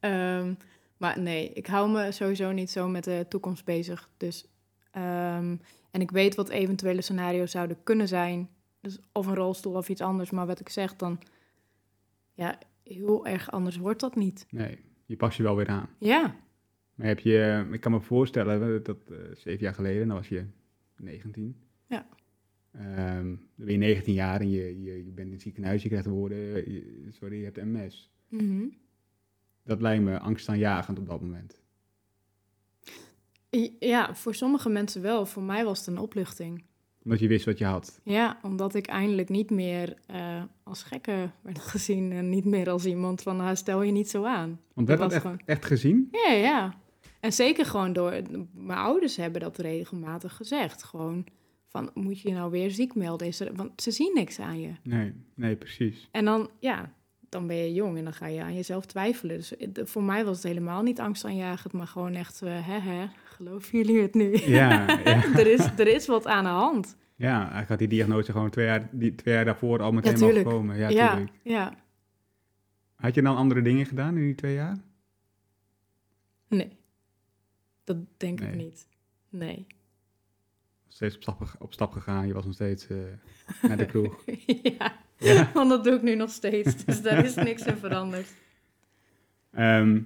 [0.00, 0.54] Ehm,
[0.96, 4.10] maar nee, ik hou me sowieso niet zo met de toekomst bezig.
[4.16, 4.44] Dus,
[4.90, 5.56] ehm,
[5.90, 8.48] en ik weet wat eventuele scenario's zouden kunnen zijn.
[8.80, 10.30] Dus of een rolstoel of iets anders.
[10.30, 11.18] Maar wat ik zeg, dan...
[12.34, 14.46] Ja, heel erg anders wordt dat niet.
[14.50, 15.88] Nee, je pas je wel weer aan.
[15.98, 16.36] Ja,
[16.94, 20.44] Maar heb je, ik kan me voorstellen dat eh, zeven jaar geleden, dan was je
[20.96, 21.56] 19.
[21.86, 22.06] Ja.
[22.72, 25.88] Ehm, dan ben je 19 jaar en je, je, je bent in het ziekenhuis, je
[25.88, 26.36] krijgt te horen,
[26.72, 28.10] je- sorry, je hebt MS.
[28.28, 28.68] Mhm.
[29.64, 31.60] Dat lijkt me angstaanjagend op dat moment.
[33.78, 35.26] ja, voor sommige mensen wel.
[35.26, 36.64] Voor mij was het een opluchting.
[37.04, 38.00] Omdat je wist wat je had.
[38.04, 42.86] Ja, omdat ik eindelijk niet meer eh, als gekke werd gezien en niet meer als
[42.86, 44.60] iemand van, nou, stel je niet zo aan.
[44.74, 46.08] Want werd Dat echt, echt gezien?
[46.10, 46.74] Ja, ja.
[47.20, 50.82] En zeker gewoon door, mijn ouders hebben dat regelmatig gezegd.
[50.82, 51.26] Gewoon
[51.68, 53.26] van, moet je je nou weer ziek melden?
[53.26, 54.72] Is er, want ze zien niks aan je.
[54.82, 56.08] Nee, nee, precies.
[56.10, 56.92] En dan, ja,
[57.28, 59.36] dan ben je jong en dan ga je aan jezelf twijfelen.
[59.36, 63.06] Dus eh, voor mij was het helemaal niet angstaanjagend, maar gewoon echt, eh, hè, hè,
[63.44, 64.36] geloven jullie het nu?
[64.36, 65.24] Ja, ja.
[65.40, 66.96] er, is, er is wat aan de hand.
[67.16, 70.42] ja, eigenlijk had die diagnose gewoon twee jaar, die, twee jaar daarvoor al meteen Ja,
[70.42, 70.76] komen.
[70.76, 71.32] Ja, Ja, tuurlijk.
[71.42, 71.74] ja.
[72.94, 74.76] Had je dan andere dingen gedaan in die twee jaar?
[76.48, 76.76] Nee,
[77.84, 78.86] dat denk ik niet.
[79.28, 79.66] Nee.
[80.88, 82.96] Steeds op stap, op stap gegaan, je was nog steeds eh,
[83.62, 84.24] naar de kroeg.
[84.78, 85.50] ja, Ja.
[85.54, 86.84] want dat doe ik nu nog steeds.
[86.84, 88.28] Dus daar is niks in veranderd.
[89.50, 90.00] Ehm,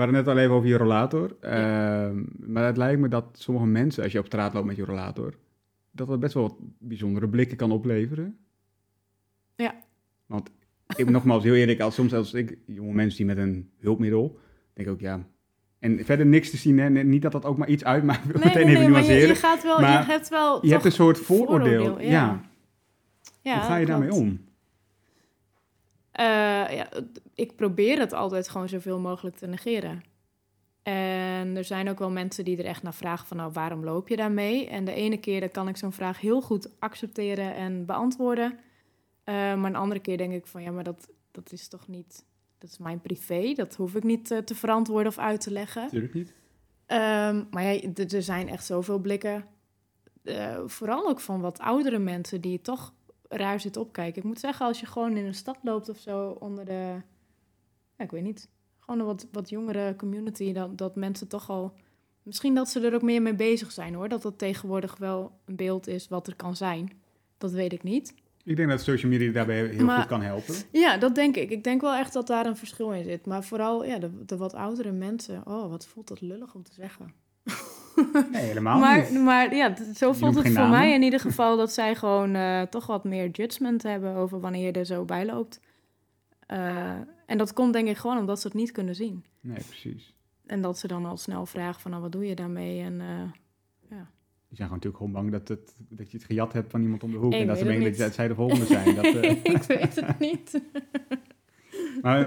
[0.00, 1.36] we hadden net al even over je rollator.
[1.40, 4.84] Ehm, Maar het lijkt me dat sommige mensen, als je op straat loopt met je
[4.84, 5.34] rollator,
[5.90, 8.36] dat dat best wel wat bijzondere blikken kan opleveren.
[9.56, 9.74] Ja.
[10.26, 10.50] Want
[10.96, 14.38] ik ben nogmaals heel eerlijk, als soms als ik jonge mensen die met een hulpmiddel,
[14.72, 15.26] denk ik ook ja.
[15.78, 16.88] En verder niks te zien, hè?
[16.88, 18.24] niet dat dat ook maar iets uitmaakt.
[18.54, 20.66] Nee, nee, nee, maar je, je, gaat wel, je hebt wel.
[20.66, 21.80] Je hebt een soort vooroordeel.
[21.80, 22.10] vooroordeel, ja.
[22.10, 22.40] ja.
[23.42, 24.40] Ja, Hoe ga je daarmee om?
[26.20, 26.88] Eh, ja,
[27.34, 30.02] ik probeer het altijd gewoon zoveel mogelijk te negeren.
[30.82, 34.08] En er zijn ook wel mensen die er echt naar vragen van, nou, waarom loop
[34.08, 34.68] je daarmee?
[34.68, 38.58] En de ene keer dan kan ik zo'n vraag heel goed accepteren en beantwoorden.
[39.24, 42.24] Eh, maar een andere keer denk ik van, ja, maar dat, dat is toch niet,
[42.58, 43.52] dat is mijn privé.
[43.52, 45.82] Dat hoef ik niet eh, te verantwoorden of uit te leggen.
[45.82, 46.32] Natuurlijk niet.
[46.86, 49.44] Ehm, maar ja, er zijn echt zoveel blikken.
[50.66, 52.92] vooral ook van wat oudere mensen die toch
[53.36, 54.22] raar zitten opkijken.
[54.22, 56.94] Ik moet zeggen, als je gewoon in een stad loopt of zo onder de...
[57.96, 58.48] Ja, ik weet niet.
[58.78, 60.52] Gewoon een wat, wat jongere community.
[60.52, 61.74] Dat, dat mensen toch al...
[62.22, 64.08] Misschien dat ze er ook meer mee bezig zijn hoor.
[64.08, 66.92] Dat dat tegenwoordig wel een beeld is wat er kan zijn.
[67.38, 68.14] Dat weet ik niet.
[68.44, 70.54] Ik denk dat social media daarbij heel Maar- goed kan helpen.
[70.72, 71.50] Ja, dat denk ik.
[71.50, 73.26] Ik denk wel echt dat daar een verschil in zit.
[73.26, 75.46] Maar vooral ja, de, de wat oudere mensen.
[75.46, 77.12] Oh, wat voelt dat lullig om te zeggen.
[78.12, 79.20] Nee, helemaal maar, niet.
[79.20, 80.78] maar ja, zo voelt het voor namen.
[80.78, 84.66] mij in ieder geval dat zij gewoon eh, toch wat meer judgment hebben over wanneer
[84.66, 85.60] je er zo bij loopt.
[86.46, 86.94] Eh,
[87.26, 89.24] en dat komt denk ik gewoon omdat ze het niet kunnen zien.
[89.40, 90.14] Nee, precies.
[90.46, 92.80] En dat ze dan al snel vragen van nou, wat doe je daarmee?
[92.80, 93.06] En eh,
[93.88, 97.02] Die zijn gewoon natuurlijk gewoon bang dat, het, dat je het gejat hebt van iemand
[97.02, 97.32] om de hoek.
[97.32, 98.94] Ik en dat ze denken dat zij de volgende zijn.
[99.02, 100.60] Dat, ik weet het niet.
[102.02, 102.18] Maar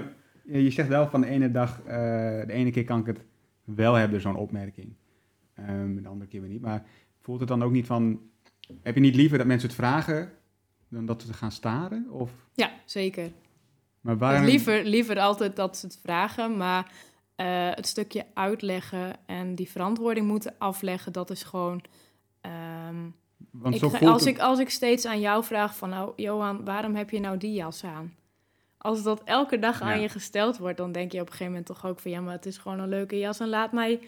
[0.44, 3.20] ja, je zegt wel van de ene dag, de ene keer kan ik het
[3.64, 4.94] wel hebben, zo'n opmerking.
[5.54, 6.60] Ehm, de andere keer weer niet.
[6.60, 6.84] Maar
[7.20, 8.20] voelt het dan ook niet van,
[8.82, 10.32] heb je niet liever dat mensen het vragen
[10.88, 12.10] dan dat ze gaan staren?
[12.10, 13.32] Of, Ja, zeker.
[14.00, 16.92] maar waarom, Liever, liever altijd dat ze het vragen, maar
[17.34, 21.82] eh, het stukje uitleggen en die verantwoording moeten afleggen, dat is gewoon.
[22.40, 22.96] ehm,
[23.50, 26.64] Want zo voelt als, het- ik, als ik steeds aan jou vraag van, nou, Johan,
[26.64, 28.14] waarom heb je nou die jas aan?
[28.78, 31.66] Als dat elke dag aan je gesteld wordt, dan denk je op een gegeven moment
[31.66, 34.00] toch ook van, ja, maar het is gewoon een leuke jas en laat mij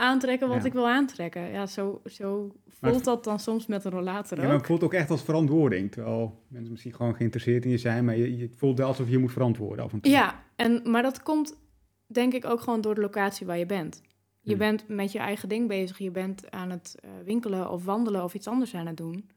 [0.00, 0.64] aantrekken wat Ja.
[0.66, 1.50] ik wil aantrekken.
[1.50, 4.82] Ja, zo, zo voelt het- dat dan soms met een rollator Ja, maar het voelt
[4.84, 5.90] ook echt als verantwoording.
[5.92, 9.18] Terwijl mensen misschien gewoon geïnteresseerd in je zijn, maar je, je voelt wel alsof je
[9.18, 10.12] moet verantwoorden af en toe.
[10.12, 11.58] Ja, en, maar dat komt
[12.06, 14.02] denk ik ook gewoon door de locatie waar je bent.
[14.42, 14.58] Je Hmm.
[14.58, 15.98] bent met je eigen ding bezig.
[15.98, 19.30] Je bent aan het eh, winkelen of wandelen of iets anders aan het doen.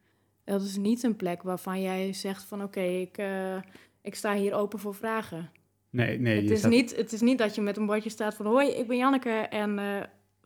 [0.43, 3.55] Dat is niet een plek waarvan jij zegt van oké, ik, eh,
[4.01, 5.49] ik sta hier open voor vragen.
[5.89, 6.41] Nee, nee.
[6.41, 8.67] het, is staat- niet, het is niet dat je met een bordje staat van hoi,
[8.69, 10.01] ik ben Janneke en eh,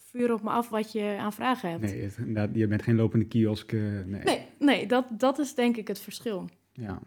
[0.09, 1.81] vuur op me af wat je aan vragen hebt.
[1.81, 3.71] Nee, het- inderdaad, je bent geen lopende kiosk.
[3.73, 4.23] eh, nee.
[4.23, 6.49] nee, nee, dat, dat is denk ik het verschil.
[6.71, 6.99] Ja.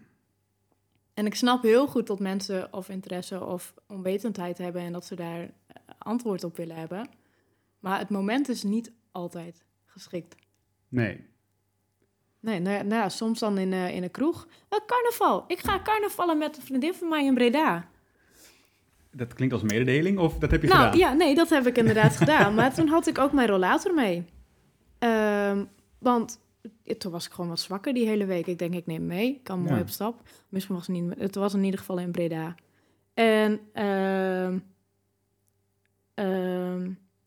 [1.15, 5.15] En ik snap heel goed dat mensen of interesse of onwetendheid hebben en dat ze
[5.15, 5.51] daar eh,
[5.99, 7.09] antwoord op willen hebben.
[7.79, 10.35] Maar het moment is niet altijd geschikt.
[10.89, 11.29] Nee.
[12.41, 14.49] Nee, nou ja, nou soms dan in, eh, in een kroeg.
[14.69, 15.45] Eh, carnaval.
[15.47, 17.90] Ik ga carnavallen met een vriendin van mij in Breda.
[19.13, 20.99] Dat klinkt als mededeling, of dat heb je nou gedaan?
[20.99, 22.55] ja, nee, dat heb ik inderdaad gedaan.
[22.55, 24.25] Maar toen had ik ook mijn rollator mee.
[24.99, 25.65] Ehm,
[25.99, 26.41] want
[26.99, 28.47] toen was ik gewoon wat zwakker die hele week.
[28.47, 29.29] Ik denk, ik neem mee.
[29.35, 29.81] Ik kan mooi Ja.
[29.81, 30.23] op stap.
[30.49, 31.15] Misschien was het niet...
[31.19, 32.55] Het was in ieder geval in Breda.
[33.15, 33.61] En...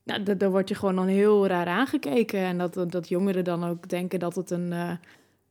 [0.03, 2.39] nou, da- daar word je gewoon dan heel raar aangekeken.
[2.39, 4.91] En dat, dat, jongeren dan ook denken dat het een, eh,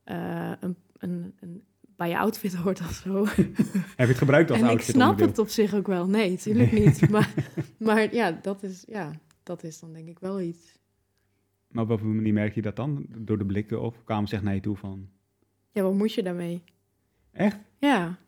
[0.05, 1.63] eh, een, een, een
[2.03, 3.25] bij je outfit hoort of zo.
[3.27, 5.29] Heb je het gebruikt als en ik outfit snap onderdeel?
[5.29, 6.07] het op zich ook wel.
[6.07, 7.11] Nee, natuurlijk niet.
[7.11, 7.35] Maar,
[7.79, 9.11] maar ja, dat is, ja,
[9.43, 10.79] dat is dan denk ik wel iets.
[11.69, 13.07] Maar op welke manier merk je dat dan?
[13.09, 15.09] Door de blikken of kwamen ze echt naar je toe van...
[15.73, 16.63] Ja, wat moet je daarmee?
[17.33, 17.59] Echt?
[17.79, 18.19] Ja.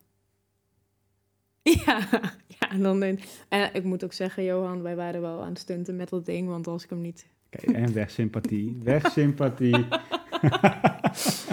[1.87, 2.09] Ja,
[2.47, 3.03] ja en dan...
[3.03, 6.27] En, en ik moet ook zeggen, Johan, wij waren wel aan het stunten met dat
[6.27, 6.49] ding.
[6.49, 7.27] Want als ik hem niet...
[7.51, 8.79] Kijk, en weg sympathie.
[8.83, 9.87] Weg sympathie.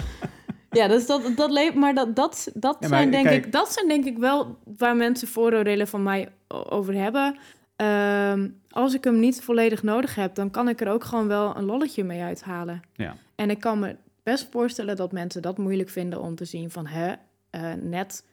[0.72, 1.74] Ja, dus dat, dat leeft...
[1.74, 4.58] Maar dat, dat, dat, Ja, maar zijn denk kijk- ik, dat zijn denk ik wel
[4.76, 7.36] waar mensen vooroordelen van mij over hebben.
[7.76, 11.56] Ehm, als ik hem niet volledig nodig heb, dan kan ik er ook gewoon wel
[11.56, 12.82] een lolletje mee uithalen.
[12.92, 13.16] Ja.
[13.34, 16.86] En ik kan me best voorstellen dat mensen dat moeilijk vinden om te zien van...
[16.86, 17.14] hè,
[17.50, 18.24] eh, net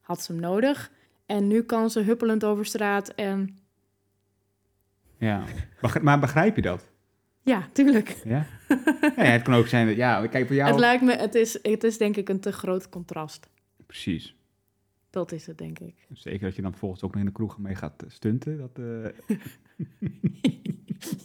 [0.00, 0.90] had ze hem nodig
[1.26, 3.58] en nu kan ze huppelend over straat en...
[5.18, 5.42] Ja.
[6.02, 6.86] Maar begrijp je dat?
[7.42, 8.16] Ja, tuurlijk.
[8.24, 8.46] Ja?
[9.16, 9.96] ja, het kan ook zijn dat...
[9.96, 10.70] Ja, kijk voor jou...
[10.70, 13.48] Het lijkt me, het is, het is denk ik een te groot contrast.
[13.86, 14.34] Precies.
[15.10, 16.06] Dat is het, denk ik.
[16.12, 18.58] Zeker dat je dan vervolgens ook nog in de kroeg mee gaat eh, stunten.
[18.58, 19.36] Dat, eh,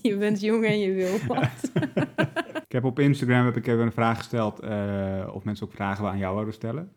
[0.11, 1.71] je bent jong en je wil wat.
[2.65, 6.09] Ik heb op Instagram heb ik even een vraag gesteld eh, of mensen ook vragen
[6.09, 6.91] aan jou zouden stellen.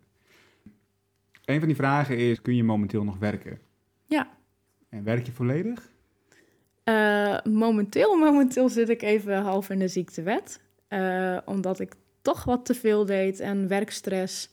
[1.44, 3.58] Een van die vragen is, kun je momenteel nog werken?
[4.06, 4.28] Ja.
[4.88, 5.90] En werk je volledig?
[6.88, 10.60] Eh, momenteel, momenteel zit ik even half in de ziektewet.
[10.86, 14.50] Eh, omdat ik toch wat te veel deed en werkstress.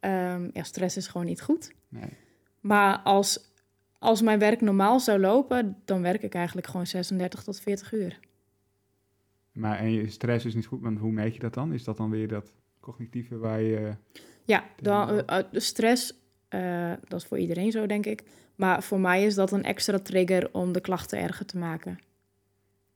[0.00, 1.72] Ehm, ja, stress is gewoon niet goed.
[1.88, 2.10] Nee.
[2.60, 3.52] Maar als,
[3.98, 8.20] als mijn werk normaal zou lopen, dan werk ik eigenlijk gewoon 36 tot 40 uur.
[9.52, 11.72] Maar en je stress is niet goed, want hoe meet je dat dan?
[11.72, 13.94] Is dat dan weer dat cognitieve waar je...
[14.44, 15.06] Ja, dan,
[15.50, 16.14] de stress,
[16.48, 18.22] eh, dat is voor iedereen zo, denk ik.
[18.54, 21.98] Maar voor mij is dat een extra trigger om de klachten erger te maken.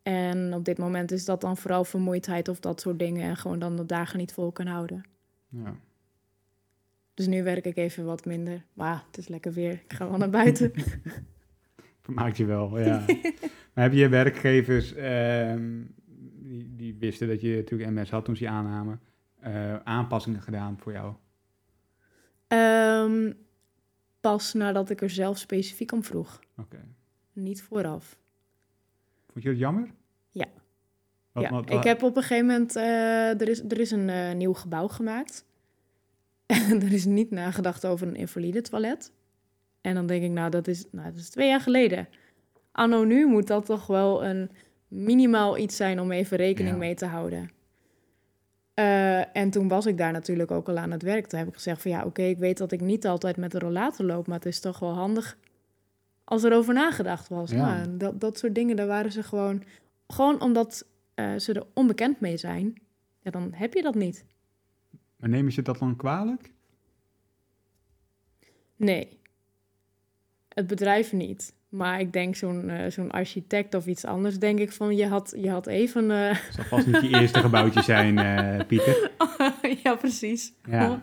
[0.02, 3.22] En op dit moment is dat dan vooral vermoeidheid of dat soort dingen.
[3.22, 5.04] En gewoon dan de dagen niet vol kan houden.
[5.48, 5.76] Ja.
[7.14, 8.64] Dus nu werk ik even wat minder.
[8.72, 9.72] Maar het is lekker weer.
[9.72, 10.72] Ik ga wel naar buiten.
[12.00, 13.04] Vermaakt je wel, ja.
[13.74, 15.82] maar heb je werkgevers, ehm,
[16.42, 19.00] die, die wisten dat je natuurlijk MS had toen ze je aannamen,
[19.40, 21.14] eh, aanpassingen gedaan voor jou?
[22.50, 23.32] Ehm,
[24.20, 26.40] pas nadat ik er zelf specifiek om vroeg.
[26.56, 26.84] Oké.
[27.32, 28.18] Niet vooraf.
[29.32, 29.90] Vond je dat jammer?
[30.30, 30.46] Ja.
[31.32, 32.76] Wat- ja, wat- ik heb op een gegeven moment...
[32.76, 35.44] eh, er, is, er is een eh, nieuw gebouw gemaakt.
[36.46, 39.12] En er is niet nagedacht over een invalide toilet.
[39.80, 42.08] En dan denk ik, nou dat, is, nou, dat is twee jaar geleden.
[42.72, 44.50] Anno nu moet dat toch wel een
[44.88, 46.78] minimaal iets zijn om even rekening Ja.
[46.80, 47.50] mee te houden.
[48.80, 51.26] Eh, en toen was ik daar natuurlijk ook al aan het werk.
[51.26, 53.58] Toen heb ik gezegd van ja, oké, ik weet dat ik niet altijd met de
[53.58, 55.38] rollator loop, maar het is toch wel handig
[56.24, 57.50] als er over nagedacht was.
[57.50, 57.56] Ja.
[57.56, 59.62] Nou, dat, dat soort dingen, daar waren ze gewoon,
[60.06, 62.74] gewoon omdat eh, ze er onbekend mee zijn,
[63.18, 64.24] ja, dan heb je dat niet.
[65.16, 66.52] Maar nemen ze dat dan kwalijk?
[68.76, 69.18] Nee.
[70.48, 71.54] Het bedrijf niet.
[71.70, 75.34] Maar ik denk zo'n eh, zo'n architect of iets anders, denk ik van je had,
[75.36, 76.10] je had even.
[76.10, 79.10] eh, Het zal vast niet je eerste gebouwtje zijn, eh, Pieter.
[79.82, 80.52] ja, precies.
[80.64, 81.00] Ja.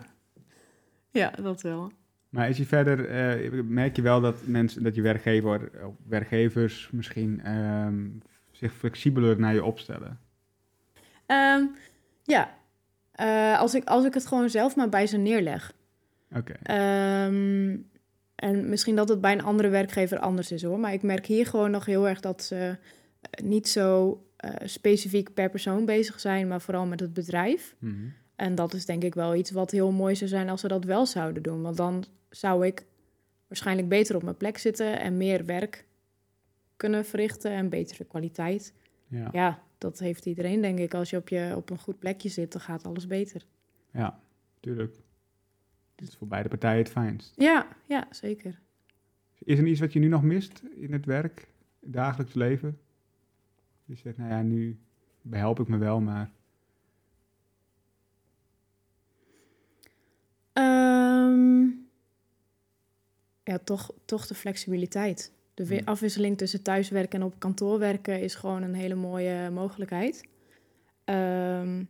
[1.10, 1.92] Ja, dat wel.
[2.28, 2.98] Maar is je verder,
[3.64, 5.70] merk je wel dat mensen, dat je werkgever,
[6.08, 8.06] werkgevers misschien ehm,
[8.50, 10.18] zich flexibeler naar je opstellen?
[11.26, 11.62] Ehm,
[12.22, 12.54] ja,
[13.58, 15.72] als, ik, als ik het gewoon zelf maar bij ze neerleg.
[16.36, 16.52] Oké.
[16.62, 17.76] Ehm,
[18.38, 20.78] en misschien dat het bij een andere werkgever anders is hoor.
[20.78, 22.76] Maar ik merk hier gewoon nog heel erg dat ze
[23.20, 27.76] eh, niet zo eh, specifiek per persoon bezig zijn, maar vooral met het bedrijf.
[27.78, 27.94] Mhm.
[28.36, 30.84] En dat is denk ik wel iets wat heel mooi zou zijn als ze dat
[30.84, 31.62] wel zouden doen.
[31.62, 32.86] Want dan zou ik
[33.46, 35.86] waarschijnlijk beter op mijn plek zitten en meer werk
[36.76, 38.74] kunnen verrichten en betere kwaliteit.
[39.08, 39.28] Ja.
[39.32, 40.94] Ja, dat heeft iedereen denk ik.
[40.94, 43.42] Als je op, je op een goed plekje zit, dan gaat alles beter.
[43.92, 44.20] ja,
[44.60, 44.96] tuurlijk.
[45.98, 47.32] Dat is voor beide partijen het fijnst.
[47.36, 48.60] Ja, ja, zeker.
[49.38, 51.48] Is er iets wat je nu nog mist in het werk,
[51.80, 52.78] het dagelijks leven?
[53.84, 54.78] Je zegt, nou ja, nu
[55.22, 56.30] behelp ik me wel, maar...
[60.52, 61.60] Ehm,
[63.42, 65.32] ja, toch, toch de flexibiliteit.
[65.54, 65.80] De Hmm.
[65.86, 70.28] afwisseling tussen thuiswerken en op kantoor werken is gewoon een hele mooie mogelijkheid.
[71.04, 71.84] Ehm,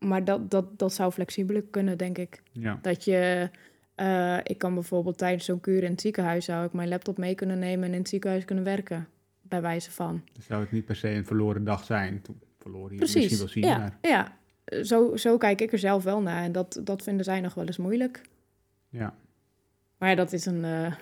[0.00, 2.42] maar dat, dat, dat zou flexibeler kunnen, denk ik.
[2.52, 3.50] Ja, Dat je,
[3.94, 7.34] eh, ik kan bijvoorbeeld tijdens zo'n kuur in het ziekenhuis, zou ik mijn laptop mee
[7.34, 9.08] kunnen nemen en in het ziekenhuis kunnen werken.
[9.42, 10.22] Bij wijze van.
[10.32, 12.22] dan zou het niet per se een verloren dag zijn.
[12.22, 13.14] Toen verloren je Precies.
[13.14, 13.98] misschien wel zien, ja, maar...
[14.02, 14.38] ja.
[14.84, 16.42] Zo, zo kijk ik er zelf wel naar.
[16.42, 18.22] En dat, dat vinden zij nog wel eens moeilijk.
[18.88, 19.14] Ja,
[19.98, 20.92] Maar ja, dat is, een, eh,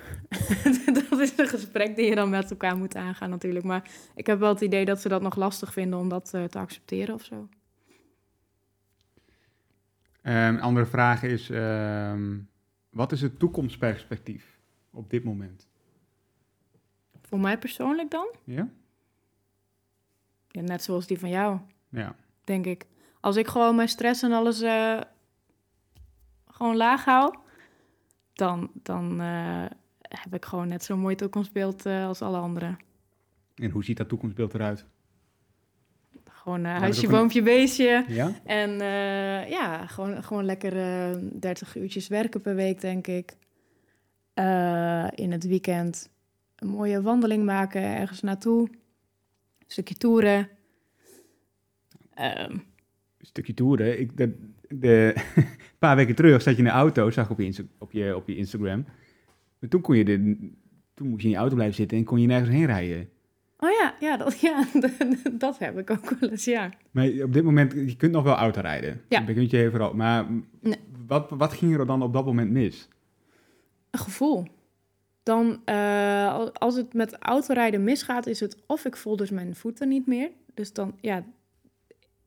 [1.11, 3.65] dat is een gesprek die je dan met elkaar moet aangaan natuurlijk.
[3.65, 6.45] Maar ik heb wel het idee dat ze dat nog lastig vinden om dat eh,
[6.45, 7.49] te accepteren of zo.
[10.23, 12.39] Ehm, Een andere vraag is, ehm,
[12.91, 14.59] wat is het toekomstperspectief
[14.91, 15.67] op dit moment?
[17.23, 18.29] Voor mij persoonlijk dan?
[18.45, 18.69] Ja?
[20.49, 22.15] Ja, net zoals die van jou, Ja.
[22.45, 22.87] denk ik.
[23.21, 25.01] Als ik gewoon mijn stress en alles eh,
[26.47, 27.35] gewoon laag hou,
[28.33, 29.65] dan, dan eh,
[30.01, 32.79] heb ik gewoon net zo'n mooi toekomstbeeld eh, als alle anderen.
[33.55, 34.87] En hoe ziet dat toekomstbeeld eruit?
[36.49, 38.05] Gewoon eh, huisje, een- boompje, beestje.
[38.09, 38.33] Ja?
[38.45, 43.37] En eh, ja, gewoon, gewoon lekker eh 30 uurtjes werken per week, denk ik.
[44.35, 46.11] Eh, in het weekend
[46.57, 48.69] een mooie wandeling maken, ergens naartoe.
[48.69, 50.49] Een stukje toeren.
[52.15, 52.57] Ehm,
[53.21, 54.01] stukje toeren.
[54.01, 55.47] Ik, de, de, een
[55.79, 58.17] paar weken terug zat je in de auto, zag ik op je, Insta- op je,
[58.17, 58.85] op je Instagram.
[59.59, 60.51] Maar toen, kon je de,
[60.95, 63.09] toen moest je in je auto blijven zitten en kon je nergens heen rijden.
[63.59, 64.65] Oh ja, ja, dat, ja
[65.33, 66.71] dat heb ik ook wel eens, ja.
[66.91, 69.01] Maar op dit moment, je kunt nog wel auto rijden.
[69.09, 69.21] Ja.
[69.21, 69.95] Dan kunt je even al.
[69.95, 70.27] Maar
[70.61, 70.77] Nee.
[71.07, 72.89] wat, wat ging er dan op dat moment mis?
[73.91, 74.47] Een gevoel.
[75.23, 79.55] Dan, eh, al- als het met autorijden misgaat, is het of ik voel dus mijn
[79.55, 80.31] voeten niet meer.
[80.55, 81.25] Dus dan, ja,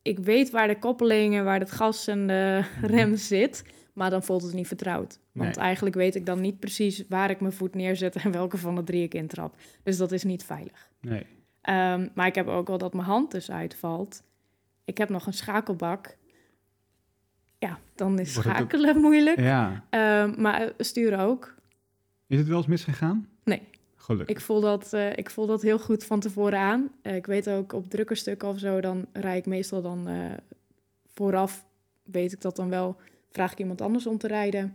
[0.02, 4.22] ik weet waar de koppeling en waar het gas en de rem zit, maar dan
[4.22, 5.18] voelt het niet vertrouwd.
[5.32, 5.64] Want Nee.
[5.64, 8.84] eigenlijk weet ik dan niet precies waar ik mijn voet neerzet en welke van de
[8.84, 9.54] drie ik intrap.
[9.82, 10.90] Dus dat is niet veilig.
[11.00, 11.26] Nee.
[11.60, 14.22] Ehm, maar ik heb ook wel dat mijn hand dus uitvalt.
[14.84, 16.16] Ik heb nog een schakelbak.
[17.58, 19.38] ja, dan is Wordt het ook- schakelen moeilijk.
[19.40, 19.84] Ja.
[19.90, 21.54] Ehm, maar sturen ook.
[22.26, 23.28] Is het wel eens misgegaan?
[23.44, 23.62] Nee.
[23.96, 24.36] Gelukkig.
[24.36, 26.90] Ik voel dat, eh, ik voel dat heel goed van tevoren aan.
[27.02, 30.30] Eh, ik weet ook op drukke stukken of zo, dan rijd ik meestal dan eh,
[31.14, 31.64] vooraf,
[32.02, 32.96] weet ik dat dan wel,
[33.32, 34.74] vraag ik iemand anders om te rijden.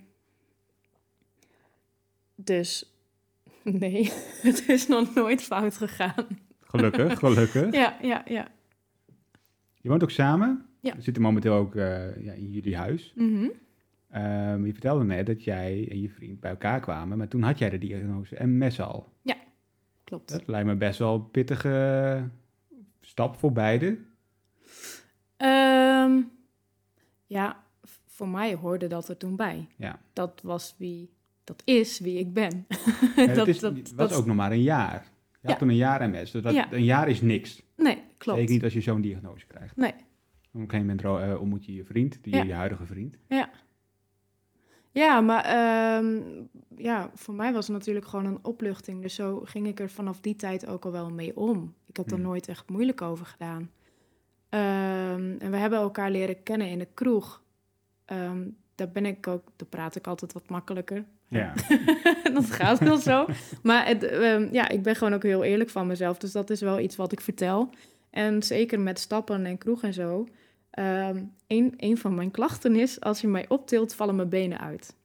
[2.36, 2.95] Dus
[3.64, 4.12] nee,
[4.47, 6.28] het is nog nooit fout gegaan.
[6.62, 7.74] Gelukkig, gelukkig.
[7.74, 8.47] Ja, ja, ja.
[9.82, 10.66] Je woont ook samen.
[10.80, 10.95] Ja.
[10.95, 13.14] We zitten momenteel ook eh, ja, in jullie huis.
[13.16, 13.49] Mhm.
[14.10, 17.58] Ehm, je vertelde net dat jij en je vriend bij elkaar kwamen, maar toen had
[17.58, 19.16] jij de diagnose MS al.
[20.08, 20.30] Klopt.
[20.30, 22.30] Dat lijkt me best wel een pittige
[23.01, 23.97] stap voor beide.
[25.38, 26.22] Ehm,
[27.26, 27.64] ja,
[28.18, 29.68] voor mij hoorde dat er toen bij.
[29.76, 29.99] Ja.
[30.13, 31.09] Dat was wie,
[31.43, 32.65] dat is wie ik ben.
[33.15, 34.93] Ja, dat, is, dat, was dat- ook nog maar een jaar.
[35.32, 35.55] Je had Ja.
[35.57, 36.72] toen een jaar MS, dus dat, Ja.
[36.74, 37.61] een jaar is niks.
[37.76, 38.39] Nee, klopt.
[38.39, 39.76] Zeker niet als je zo'n diagnose krijgt.
[39.76, 39.91] Nee.
[39.91, 42.43] Op een gegeven moment ro- eh, ontmoet je je vriend, die, Ja.
[42.43, 43.18] je huidige vriend.
[44.91, 46.22] Ja, maar ehm,
[46.76, 49.01] ja, voor mij was het natuurlijk gewoon een opluchting.
[49.01, 51.74] Dus zo ging ik er vanaf die tijd ook al wel mee om.
[51.88, 52.22] Ik heb er Hmm.
[52.24, 53.72] nooit echt moeilijk over gedaan.
[54.49, 57.43] Ehm, en we hebben elkaar leren kennen in de kroeg.
[58.08, 58.41] Ehm,
[58.76, 61.03] daar ben ik ook, daar praat ik altijd wat makkelijker.
[61.28, 61.53] Ja.
[62.34, 63.26] dat gaat wel zo.
[63.64, 66.18] Maar het, ehm, ja, ik ben gewoon ook heel eerlijk van mezelf.
[66.18, 67.70] Dus dat is wel iets wat ik vertel.
[68.10, 70.28] En zeker met stappen en kroeg en zo.
[70.70, 74.95] ehm, een, een van mijn klachten is, als je mij optilt, vallen mijn benen uit.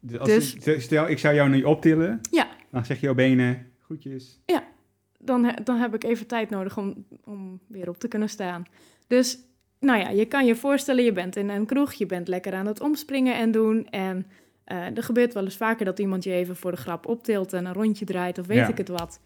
[0.00, 2.20] Dus, als Dus- je- stel, ik zou jou nu optillen.
[2.30, 2.48] Ja.
[2.70, 4.40] Dan zeg je jouw benen, groetjes.
[5.20, 8.64] Dan, he- dan heb ik even tijd nodig om, om weer op te kunnen staan.
[9.06, 9.38] Dus,
[9.80, 12.66] nou ja, je kan je voorstellen, je bent in een kroeg, je bent lekker aan
[12.66, 13.86] het omspringen en doen.
[13.88, 14.26] En
[14.64, 17.64] eh, er gebeurt wel eens vaker dat iemand je even voor de grap optilt en
[17.66, 18.68] een rondje draait of weet Ja.
[18.68, 19.20] ik het wat.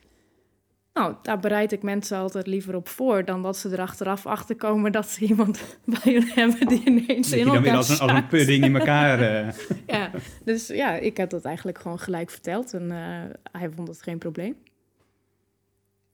[0.94, 4.56] Nou, daar bereid ik mensen altijd liever op voor dan dat ze er achteraf achter
[4.56, 7.98] komen dat ze iemand bij hun hebben die ineens Dat in dan elkaar als een,
[7.98, 8.28] als een zakt.
[8.28, 9.20] pudding in elkaar...
[9.46, 9.48] eh,
[9.86, 10.10] Ja,
[10.44, 14.18] dus ja, ik heb dat eigenlijk gewoon gelijk verteld en eh, hij vond het geen
[14.18, 14.54] probleem.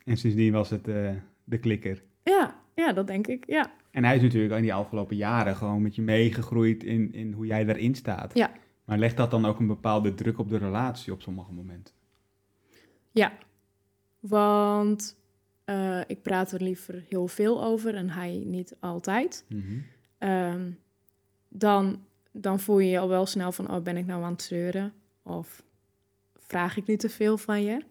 [0.04, 0.84] en sindsdien was het
[1.44, 2.02] de klikker.
[2.24, 3.70] Ja, ja, dat denk ik, ja.
[3.90, 7.46] En hij is natuurlijk in die afgelopen jaren gewoon met je meegegroeid in, in hoe
[7.46, 8.34] jij daarin staat.
[8.34, 8.50] Ja.
[8.84, 11.94] Maar legt dat dan ook een bepaalde druk op de relatie op sommige momenten?
[14.20, 15.16] Want
[15.64, 19.46] eh, ik praat er liever heel veel over en hij niet altijd.
[20.18, 20.70] Ehm,
[21.48, 24.42] dan, dan voel je je al wel snel van, oh, ben ik nou aan het
[24.42, 24.92] zeuren?
[25.22, 25.62] Of
[26.36, 27.84] vraag ik nu te veel van je?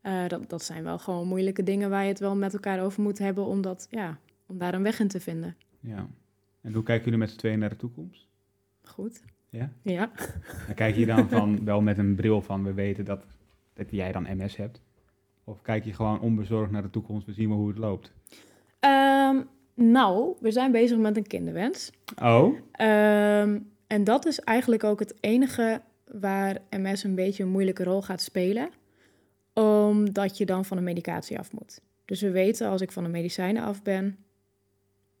[0.00, 3.02] Eh, dat, dat zijn wel gewoon moeilijke dingen waar je het wel met elkaar over
[3.02, 4.18] moet hebben om, dat, ja,
[4.54, 5.56] om daar een weg in te vinden.
[5.80, 6.06] Ja.
[6.60, 8.28] En hoe kijken jullie met z'n tweeën naar de toekomst?
[8.82, 9.22] Goed.
[9.50, 9.72] Ja?
[9.82, 10.10] Ja.
[10.66, 13.24] Dan kijk je dan van, wel met een bril van, we weten dat,
[13.72, 14.80] dat jij dan MS hebt?
[15.44, 18.12] Of kijk je gewoon onbezorgd naar de toekomst, we zien wel hoe het loopt?
[18.80, 19.42] Ehm,
[19.74, 21.90] nou, we zijn bezig met een kinderwens.
[22.22, 22.58] Oh?
[22.72, 28.02] Ehm, en dat is eigenlijk ook het enige waar MS een beetje een moeilijke rol
[28.02, 28.70] gaat spelen.
[29.52, 31.80] Omdat je dan van de medicatie af moet.
[32.04, 34.23] Dus we weten als ik van de medicijnen af ben,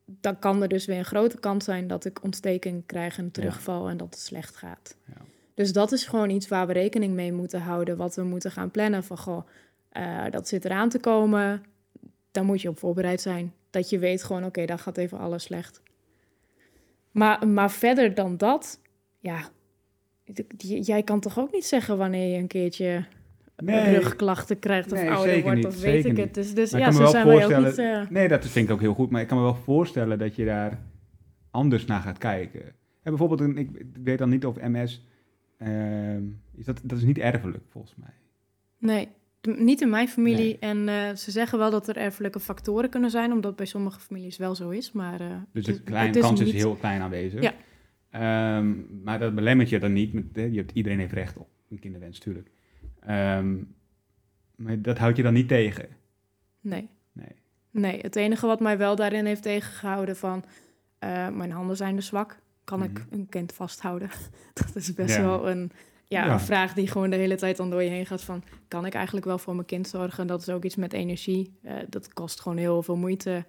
[0.04, 3.88] dan kan er dus weer een grote kans zijn dat ik ontsteking krijg en terugval
[3.88, 4.96] en dat het slecht gaat.
[5.04, 5.16] Ja.
[5.54, 8.70] Dus dat is gewoon iets waar we rekening mee moeten houden, wat we moeten gaan
[8.70, 9.46] plannen van goh,
[9.88, 11.64] eh, dat zit eraan te komen,
[12.30, 13.54] daar moet je op voorbereid zijn.
[13.70, 15.82] Dat je weet gewoon, oké, dan gaat even alles slecht.
[17.10, 18.80] Maar, maar verder dan dat,
[19.18, 19.48] ja,
[20.56, 23.04] jij kan toch ook niet zeggen wanneer je een keertje
[23.56, 23.94] Nee.
[23.98, 26.24] rugklachten krijgt of Nee, ouder zeker wordt niet, of weet zeker ik niet.
[26.24, 26.34] het.
[26.34, 27.78] Dus, dus Maar ja, zo wel zijn wij ook niet...
[27.78, 29.10] eh, Nee, dat vind ik ook heel goed.
[29.10, 30.78] Maar ik kan me wel voorstellen dat je daar
[31.50, 32.62] anders naar gaat kijken.
[32.62, 33.68] En bijvoorbeeld, een, ik
[34.02, 35.06] weet dan niet of MS...
[35.58, 36.22] ehm,
[36.56, 38.12] is dat, dat is niet erfelijk, volgens mij.
[38.78, 39.08] Nee,
[39.56, 40.36] niet in mijn familie.
[40.36, 40.58] Nee.
[40.58, 44.36] En eh, ze zeggen wel dat er erfelijke factoren kunnen zijn, omdat bij sommige families
[44.36, 44.92] wel zo is.
[44.92, 47.42] Maar, eh, Dus het de klein, het is kans is heel klein aanwezig.
[47.42, 47.52] Ja.
[48.10, 50.12] Ehm, maar dat belemmert je dan niet.
[50.12, 52.50] Met, je hebt, iedereen heeft recht op een kinderwens, natuurlijk.
[53.06, 53.54] Ehm,
[54.56, 55.88] maar dat houdt je dan niet tegen.
[56.60, 56.88] Nee.
[57.12, 57.28] Nee.
[57.70, 60.44] Nee, het enige wat mij wel daarin heeft tegengehouden van...
[60.98, 62.38] eh, mijn handen zijn dus zwak.
[62.64, 63.02] Kan ik Mhm.
[63.10, 64.10] een kind vasthouden?
[64.64, 65.22] dat is best Ja.
[65.22, 65.70] wel een,
[66.04, 66.32] ja, Ja.
[66.32, 68.42] een vraag die gewoon de hele tijd dan door je heen gaat van...
[68.68, 70.26] kan ik eigenlijk wel voor mijn kind zorgen?
[70.26, 71.58] Dat is ook iets met energie.
[71.62, 73.44] Eh, dat kost gewoon heel veel moeite.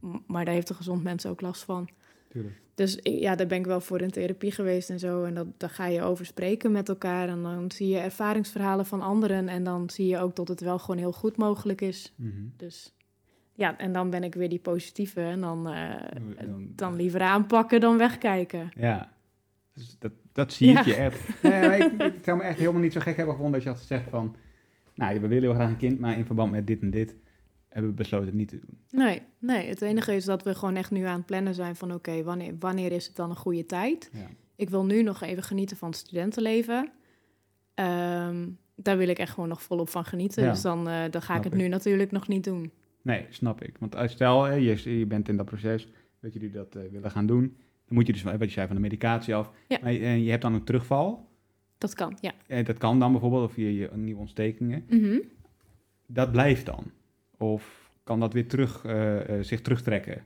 [0.00, 1.88] M- Maar daar heeft een gezond mens ook last van.
[2.30, 2.60] Tuurlijk.
[2.74, 5.24] Dus ja, daar ben ik wel voor in therapie geweest en zo.
[5.24, 7.28] En dat, daar ga je over spreken met elkaar.
[7.28, 9.48] En dan zie je ervaringsverhalen van anderen.
[9.48, 12.12] En dan zie je ook dat het wel gewoon heel goed mogelijk is.
[12.16, 12.30] Mhm.
[12.56, 12.94] Dus
[13.54, 15.20] ja, en dan ben ik weer die positieve.
[15.20, 15.94] En dan, eh,
[16.46, 18.70] Dan- dan liever aanpakken dan wegkijken.
[18.76, 19.12] Ja,
[19.74, 21.42] dus dat, dat zie ik je echt.
[21.42, 23.80] Nee, ik, ik zou me echt helemaal niet zo gek hebben gevonden als je had
[23.80, 24.36] gezegd van...
[24.94, 27.14] Nou, we willen heel graag een kind, maar in verband met dit en dit...
[27.70, 28.78] hebben we besloten niet te doen.
[28.90, 31.92] Nee, nee, het enige is dat we gewoon echt nu aan het plannen zijn van
[31.94, 34.10] oké, wanneer, wanneer is het dan een goede tijd?
[34.12, 34.26] Ja.
[34.56, 36.90] Ik wil nu nog even genieten van het studentenleven.
[37.74, 40.42] Ehm, daar wil ik echt gewoon nog volop van genieten.
[40.42, 41.58] Ja, Dus dan, eh, dan ga snap ik het ik.
[41.60, 42.70] nu natuurlijk nog niet doen.
[43.02, 43.76] Nee, snap ik.
[43.78, 45.88] Want als stel, je, je bent in dat proces,
[46.20, 47.56] dat jullie dat eh, willen gaan doen,
[47.86, 49.50] dan moet je dus, wat je zei, van de medicatie af.
[49.68, 49.78] Ja.
[49.82, 51.28] Maar je, en je hebt dan een terugval.
[51.78, 52.32] Dat kan, ja.
[52.46, 54.84] Eh, dat kan dan bijvoorbeeld, of je, je nieuwe ontstekingen.
[54.88, 55.18] Mhm.
[56.06, 56.90] Dat blijft dan.
[57.40, 60.24] Of kan dat weer terug, eh, eh, zich terugtrekken?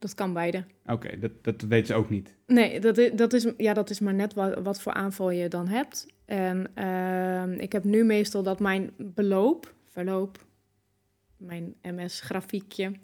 [0.00, 0.64] Dat kan beide.
[0.86, 2.34] Oké, dat, dat weten ze ook niet.
[2.46, 5.48] Nee, dat is, dat is, ja, dat is maar net wat, wat voor aanval je
[5.48, 6.06] dan hebt.
[6.24, 10.44] En ehm, ik heb nu meestal dat mijn beloop, verloop,
[11.36, 12.92] mijn MS-grafiekje.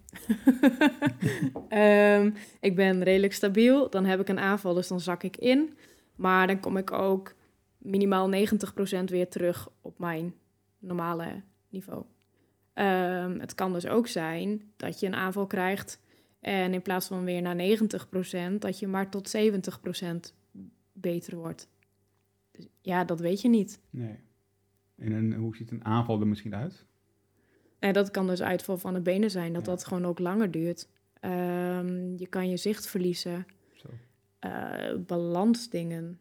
[1.69, 2.31] Ehm,
[2.61, 3.91] ik ben redelijk stabiel.
[3.91, 5.75] Dan heb ik een aanval, dus dan zak ik in.
[6.15, 7.35] Maar dan kom ik ook
[7.79, 10.35] minimaal 90% weer terug op mijn
[10.79, 12.05] normale niveau.
[12.77, 16.01] Ehm, het kan dus ook zijn dat je een aanval krijgt
[16.41, 20.35] en in plaats van weer naar 90%, dat je maar tot 70%
[20.93, 21.69] beter wordt.
[22.53, 23.81] Dus ja, dat weet je niet.
[23.91, 24.19] Nee.
[24.97, 26.85] En een, hoe ziet een aanval er misschien uit?
[27.79, 29.71] En dat kan dus uitval van de benen zijn, dat Ja.
[29.71, 30.89] dat gewoon ook langer duurt.
[31.21, 33.89] Ehm, je kan je zicht verliezen, Zo.
[34.39, 36.19] eh, balansdingen.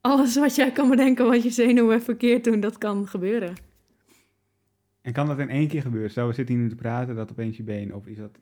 [0.00, 3.54] Alles wat jij kan bedenken wat je zenuwen verkeerd doen, dat kan gebeuren.
[5.04, 6.10] En kan dat in één keer gebeuren?
[6.10, 8.38] Stel, we zitten hier nu te praten, dat opeens je been, of is dat,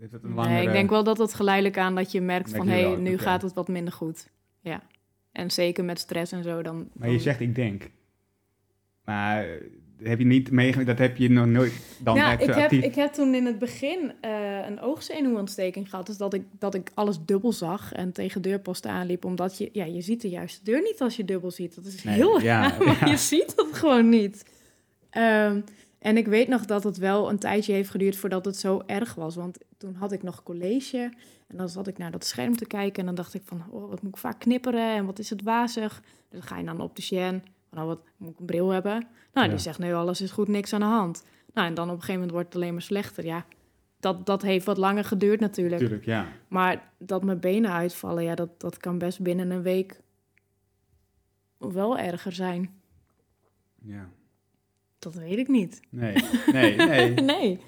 [0.00, 0.54] is dat een langere...
[0.54, 2.72] Nee, ik denk wel dat het geleidelijk aan dat je merkt Merk van...
[2.72, 4.30] hé, hey, nu gaat het wat minder goed.
[4.60, 4.82] Ja.
[5.32, 6.88] En zeker met stress en zo, dan...
[6.92, 7.90] Maar je dan- zegt ik denk.
[9.04, 9.60] Maar eh,
[10.02, 12.84] heb je niet meegemaakt, dat heb je nog nooit dan ja, ik heb, actief...
[12.84, 16.06] ik heb toen in het begin eh, een oogzenuwontsteking gehad.
[16.06, 19.24] Dus dat ik, dat ik alles dubbel zag en tegen deurposten aanliep.
[19.24, 21.74] Omdat je, ja, je ziet de juiste deur niet als je dubbel ziet.
[21.74, 23.06] Dat is Nee, heel ja, raar, maar ja.
[23.10, 24.44] je ziet het gewoon niet.
[25.10, 25.60] Ehm,
[26.00, 29.14] en ik weet nog dat het wel een tijdje heeft geduurd voordat het zo erg
[29.14, 29.34] was.
[29.36, 31.12] Want toen had ik nog college
[31.46, 33.00] en dan zat ik naar dat scherm te kijken.
[33.00, 35.42] En dan dacht ik van, oh, wat moet ik vaak knipperen en wat is het
[35.42, 36.00] wazig.
[36.00, 37.42] Dus dan ga je naar een opticien.
[37.70, 39.06] Nou, wat moet ik een bril hebben?
[39.32, 39.52] Nou, Ja.
[39.52, 41.24] die zegt, nee, alles is goed, niks aan de hand.
[41.54, 43.24] Nou, en dan op een gegeven moment wordt het alleen maar slechter.
[43.24, 43.44] Ja,
[44.00, 45.80] dat, dat heeft wat langer geduurd natuurlijk.
[45.80, 46.26] Tuurlijk, ja.
[46.48, 50.00] Maar dat mijn benen uitvallen, ja, dat, dat kan best binnen een week
[51.58, 52.80] wel erger zijn.
[53.82, 54.08] ja.
[55.00, 55.80] Dat weet ik niet.
[55.90, 56.14] Nee,
[56.52, 57.14] nee, nee.
[57.36, 57.60] nee.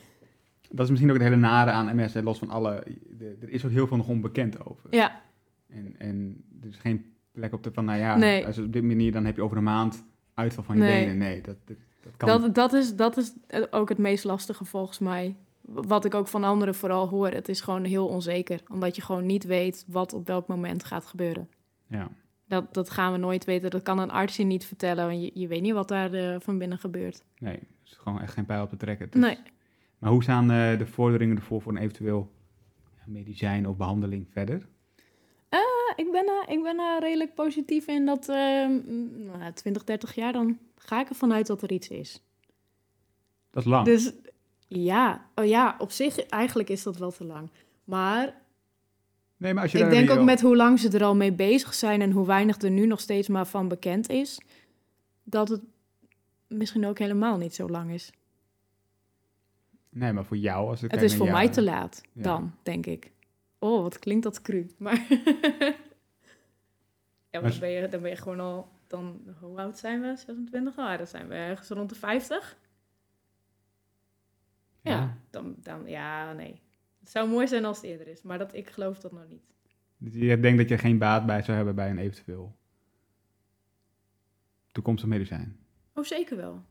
[0.71, 2.83] Dat is misschien ook het hele nare aan MS, hè, los van alle...
[3.19, 4.95] de- er is ook heel veel nog onbekend over.
[4.95, 5.21] Ja,
[5.69, 8.47] En, en er is geen plek op de van, nou ja, Nee.
[8.47, 10.05] als het op dit manier, dan heb je over een maand
[10.35, 11.01] uitval van je Nee.
[11.05, 11.19] benen.
[11.19, 13.33] Nee, dat, dat, dat kan dat, dat, is, dat is
[13.71, 15.37] ook het meest lastige volgens mij.
[15.61, 17.29] Wat ik ook van anderen vooral hoor.
[17.29, 18.61] Het is gewoon heel onzeker.
[18.71, 21.49] Omdat je gewoon niet weet wat op welk moment gaat gebeuren.
[21.87, 22.09] Ja,
[22.53, 23.71] Dat, dat gaan we nooit weten.
[23.71, 25.07] Dat kan een arts je niet vertellen.
[25.07, 27.23] Want je, je weet niet wat daar eh, van binnen gebeurt.
[27.39, 29.05] nee, er is gewoon echt geen pijl op te trekken.
[29.07, 29.39] Het is- Nee.
[29.99, 32.31] Maar hoe staan eh, de vorderingen ervoor voor een eventueel
[32.97, 34.69] ja, medicijn of behandeling verder?
[35.97, 40.33] ik ben, eh, ik ben redelijk positief in dat eh, mm, nou, 20, 30 jaar,
[40.33, 42.23] dan ga ik ervan uit dat er iets is.
[43.51, 43.85] Dat is lang.
[43.85, 44.13] Dus
[44.69, 47.51] ja, oh, ja, op zich eigenlijk is dat wel te lang.
[47.85, 48.42] Maar
[49.43, 51.75] nee, maar als je ik denk ook met hoe lang ze er al mee bezig
[51.75, 54.41] zijn en hoe weinig er nu nog steeds maar van bekend is,
[55.23, 55.61] dat het
[56.47, 58.13] misschien ook helemaal niet zo lang is.
[59.89, 62.23] Nee, maar voor jou als ik Het kijk is voor jou- mij te laat Ja.
[62.23, 63.11] dan, denk ik.
[63.59, 64.67] Oh, wat klinkt dat cru.
[64.79, 65.07] Maar
[67.31, 68.69] ja, Maar- dan ben, je, dan ben je gewoon al...
[68.87, 70.17] Dan, hoe oud zijn we?
[70.17, 70.79] 26?
[70.79, 72.57] Ah, dan zijn we ergens rond de 50.
[74.81, 75.17] Ja, Ja.
[75.31, 76.61] Dan, dan, ja, nee.
[77.03, 79.43] Het zou mooi zijn als het eerder is, maar dat, ik geloof dat nog niet.
[79.99, 82.57] Dus je denkt dat je geen baat bij zou hebben bij een eventueel
[84.73, 85.57] toekomstig medicijn.
[85.95, 86.65] Oh, zeker wel.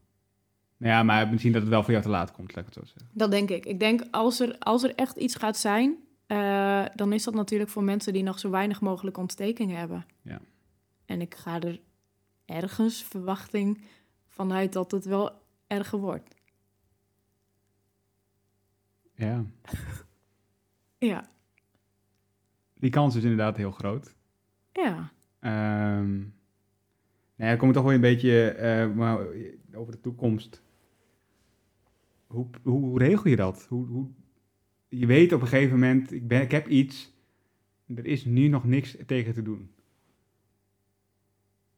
[0.77, 2.83] Nou ja, maar misschien dat het wel voor jou te laat komt, laat ik het
[2.83, 3.09] zo zeggen.
[3.13, 3.65] Dat denk ik.
[3.65, 7.69] Ik denk als er, als er echt iets gaat zijn, eh, dan is dat natuurlijk
[7.69, 10.05] voor mensen die nog zo weinig mogelijk ontstekingen hebben.
[10.21, 10.41] Ja.
[11.05, 11.79] En ik ga er
[12.45, 13.81] ergens verwachting
[14.27, 15.31] vanuit dat het wel
[15.67, 16.35] erger wordt.
[19.15, 19.45] Ja.
[21.07, 21.29] Ja.
[22.73, 24.15] Die kans is inderdaad heel groot.
[24.71, 25.11] Ja.
[25.39, 26.19] Ehm
[27.35, 29.17] nou ja, kom ik toch wel een beetje maar
[29.73, 30.61] over de toekomst.
[32.27, 33.65] Hoe, hoe, hoe regel je dat?
[33.69, 34.07] Hoe, hoe,
[34.87, 37.13] je weet op een gegeven moment, ik, ben, ik heb iets,
[37.95, 39.73] er is nu nog niks tegen te doen.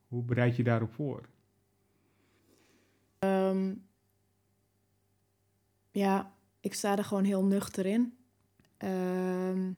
[0.07, 1.29] Hoe bereid je daarop voor?
[3.19, 3.73] Ehm,
[5.91, 8.17] ja, ik sta er gewoon heel nuchter in.
[8.83, 9.71] Ehm,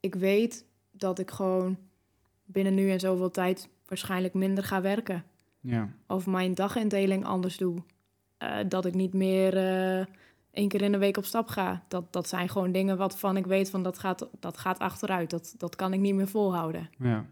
[0.00, 1.78] ik weet dat ik gewoon
[2.44, 5.24] binnen nu en zoveel tijd waarschijnlijk minder ga werken.
[5.60, 7.82] Ja, Of mijn dagindeling anders doe.
[8.38, 10.04] eh, dat ik niet meer uh,
[10.50, 11.82] één keer in de week op stap ga.
[11.88, 15.30] Dat, dat zijn gewoon dingen wat van ik weet van dat gaat, dat gaat achteruit.
[15.30, 16.90] Dat, dat kan ik niet meer volhouden.
[16.98, 17.24] Ja.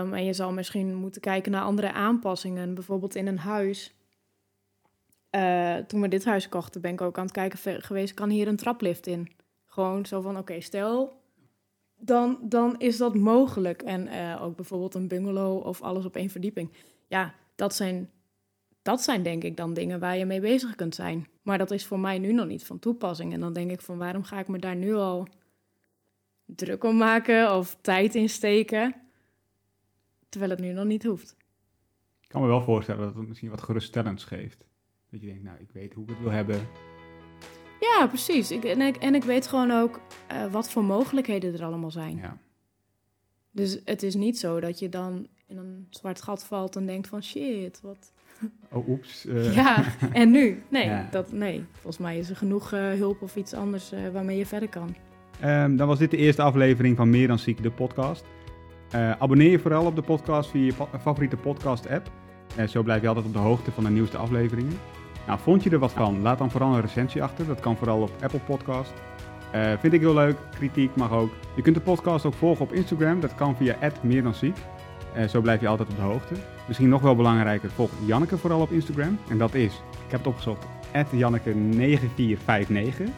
[0.00, 2.74] Um, en je zal misschien moeten kijken naar andere aanpassingen.
[2.74, 3.94] Bijvoorbeeld in een huis.
[5.30, 8.48] Uh, toen we dit huis kochten, ben ik ook aan het kijken geweest, kan hier
[8.48, 9.28] een traplift in?
[9.78, 11.20] Gewoon zo van, oké, stel,
[11.98, 13.82] dan, dan is dat mogelijk.
[13.82, 16.72] En uh, ook bijvoorbeeld een bungalow of alles op één verdieping.
[17.06, 18.10] Ja, dat zijn,
[18.82, 21.26] dat zijn denk ik dan dingen waar je mee bezig kunt zijn.
[21.42, 23.32] Maar dat is voor mij nu nog niet van toepassing.
[23.32, 25.28] En dan denk ik van, waarom ga ik me daar nu al
[26.44, 28.94] druk om maken of tijd in steken?
[30.28, 31.36] Terwijl het nu nog niet hoeft.
[32.20, 34.66] Ik kan me wel voorstellen dat het misschien wat geruststellends geeft.
[35.10, 36.60] Dat je denkt, nou, ik weet hoe ik het wil hebben.
[37.80, 38.50] Ja, precies.
[38.50, 40.00] Ik, en, ik, en ik weet gewoon ook
[40.32, 42.16] uh, wat voor mogelijkheden er allemaal zijn.
[42.16, 42.36] Ja.
[43.50, 47.08] Dus het is niet zo dat je dan in een zwart gat valt en denkt
[47.08, 48.12] van shit, wat...
[48.72, 49.26] Oh, oeps.
[49.26, 49.54] Uh.
[49.54, 50.62] Ja, en nu?
[50.68, 51.08] Nee, ja.
[51.10, 54.68] dat, nee, volgens mij is er genoeg uh, hulp of iets anders waarmee je verder
[54.68, 54.94] kan.
[55.44, 58.24] Um, dan was dit de eerste aflevering van Meer dan Ziek, de podcast.
[59.18, 62.10] abonneer je vooral op de podcast via je favoriete podcast app.
[62.68, 64.78] zo blijf je altijd op de hoogte van de nieuwste afleveringen.
[65.28, 66.22] Nou, vond je er wat van?
[66.22, 67.46] Laat dan vooral een recensie achter.
[67.46, 68.92] Dat kan vooral op Apple Podcast.
[69.54, 70.36] Uh, vind ik heel leuk.
[70.50, 71.30] Kritiek mag ook.
[71.56, 73.20] Je kunt de podcast ook volgen op Instagram.
[73.20, 74.56] Dat kan via @meerdanziek.
[75.16, 76.34] Uh, zo blijf je altijd op de hoogte.
[76.66, 79.18] Misschien nog wel belangrijker, volg Janneke vooral op Instagram.
[79.28, 83.10] En dat is, ik heb het opgezocht, Janneke9459.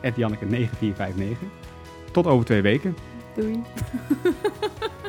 [0.00, 1.46] Dus Janneke9459.
[2.12, 2.96] Tot over twee weken.
[3.34, 3.62] Doei.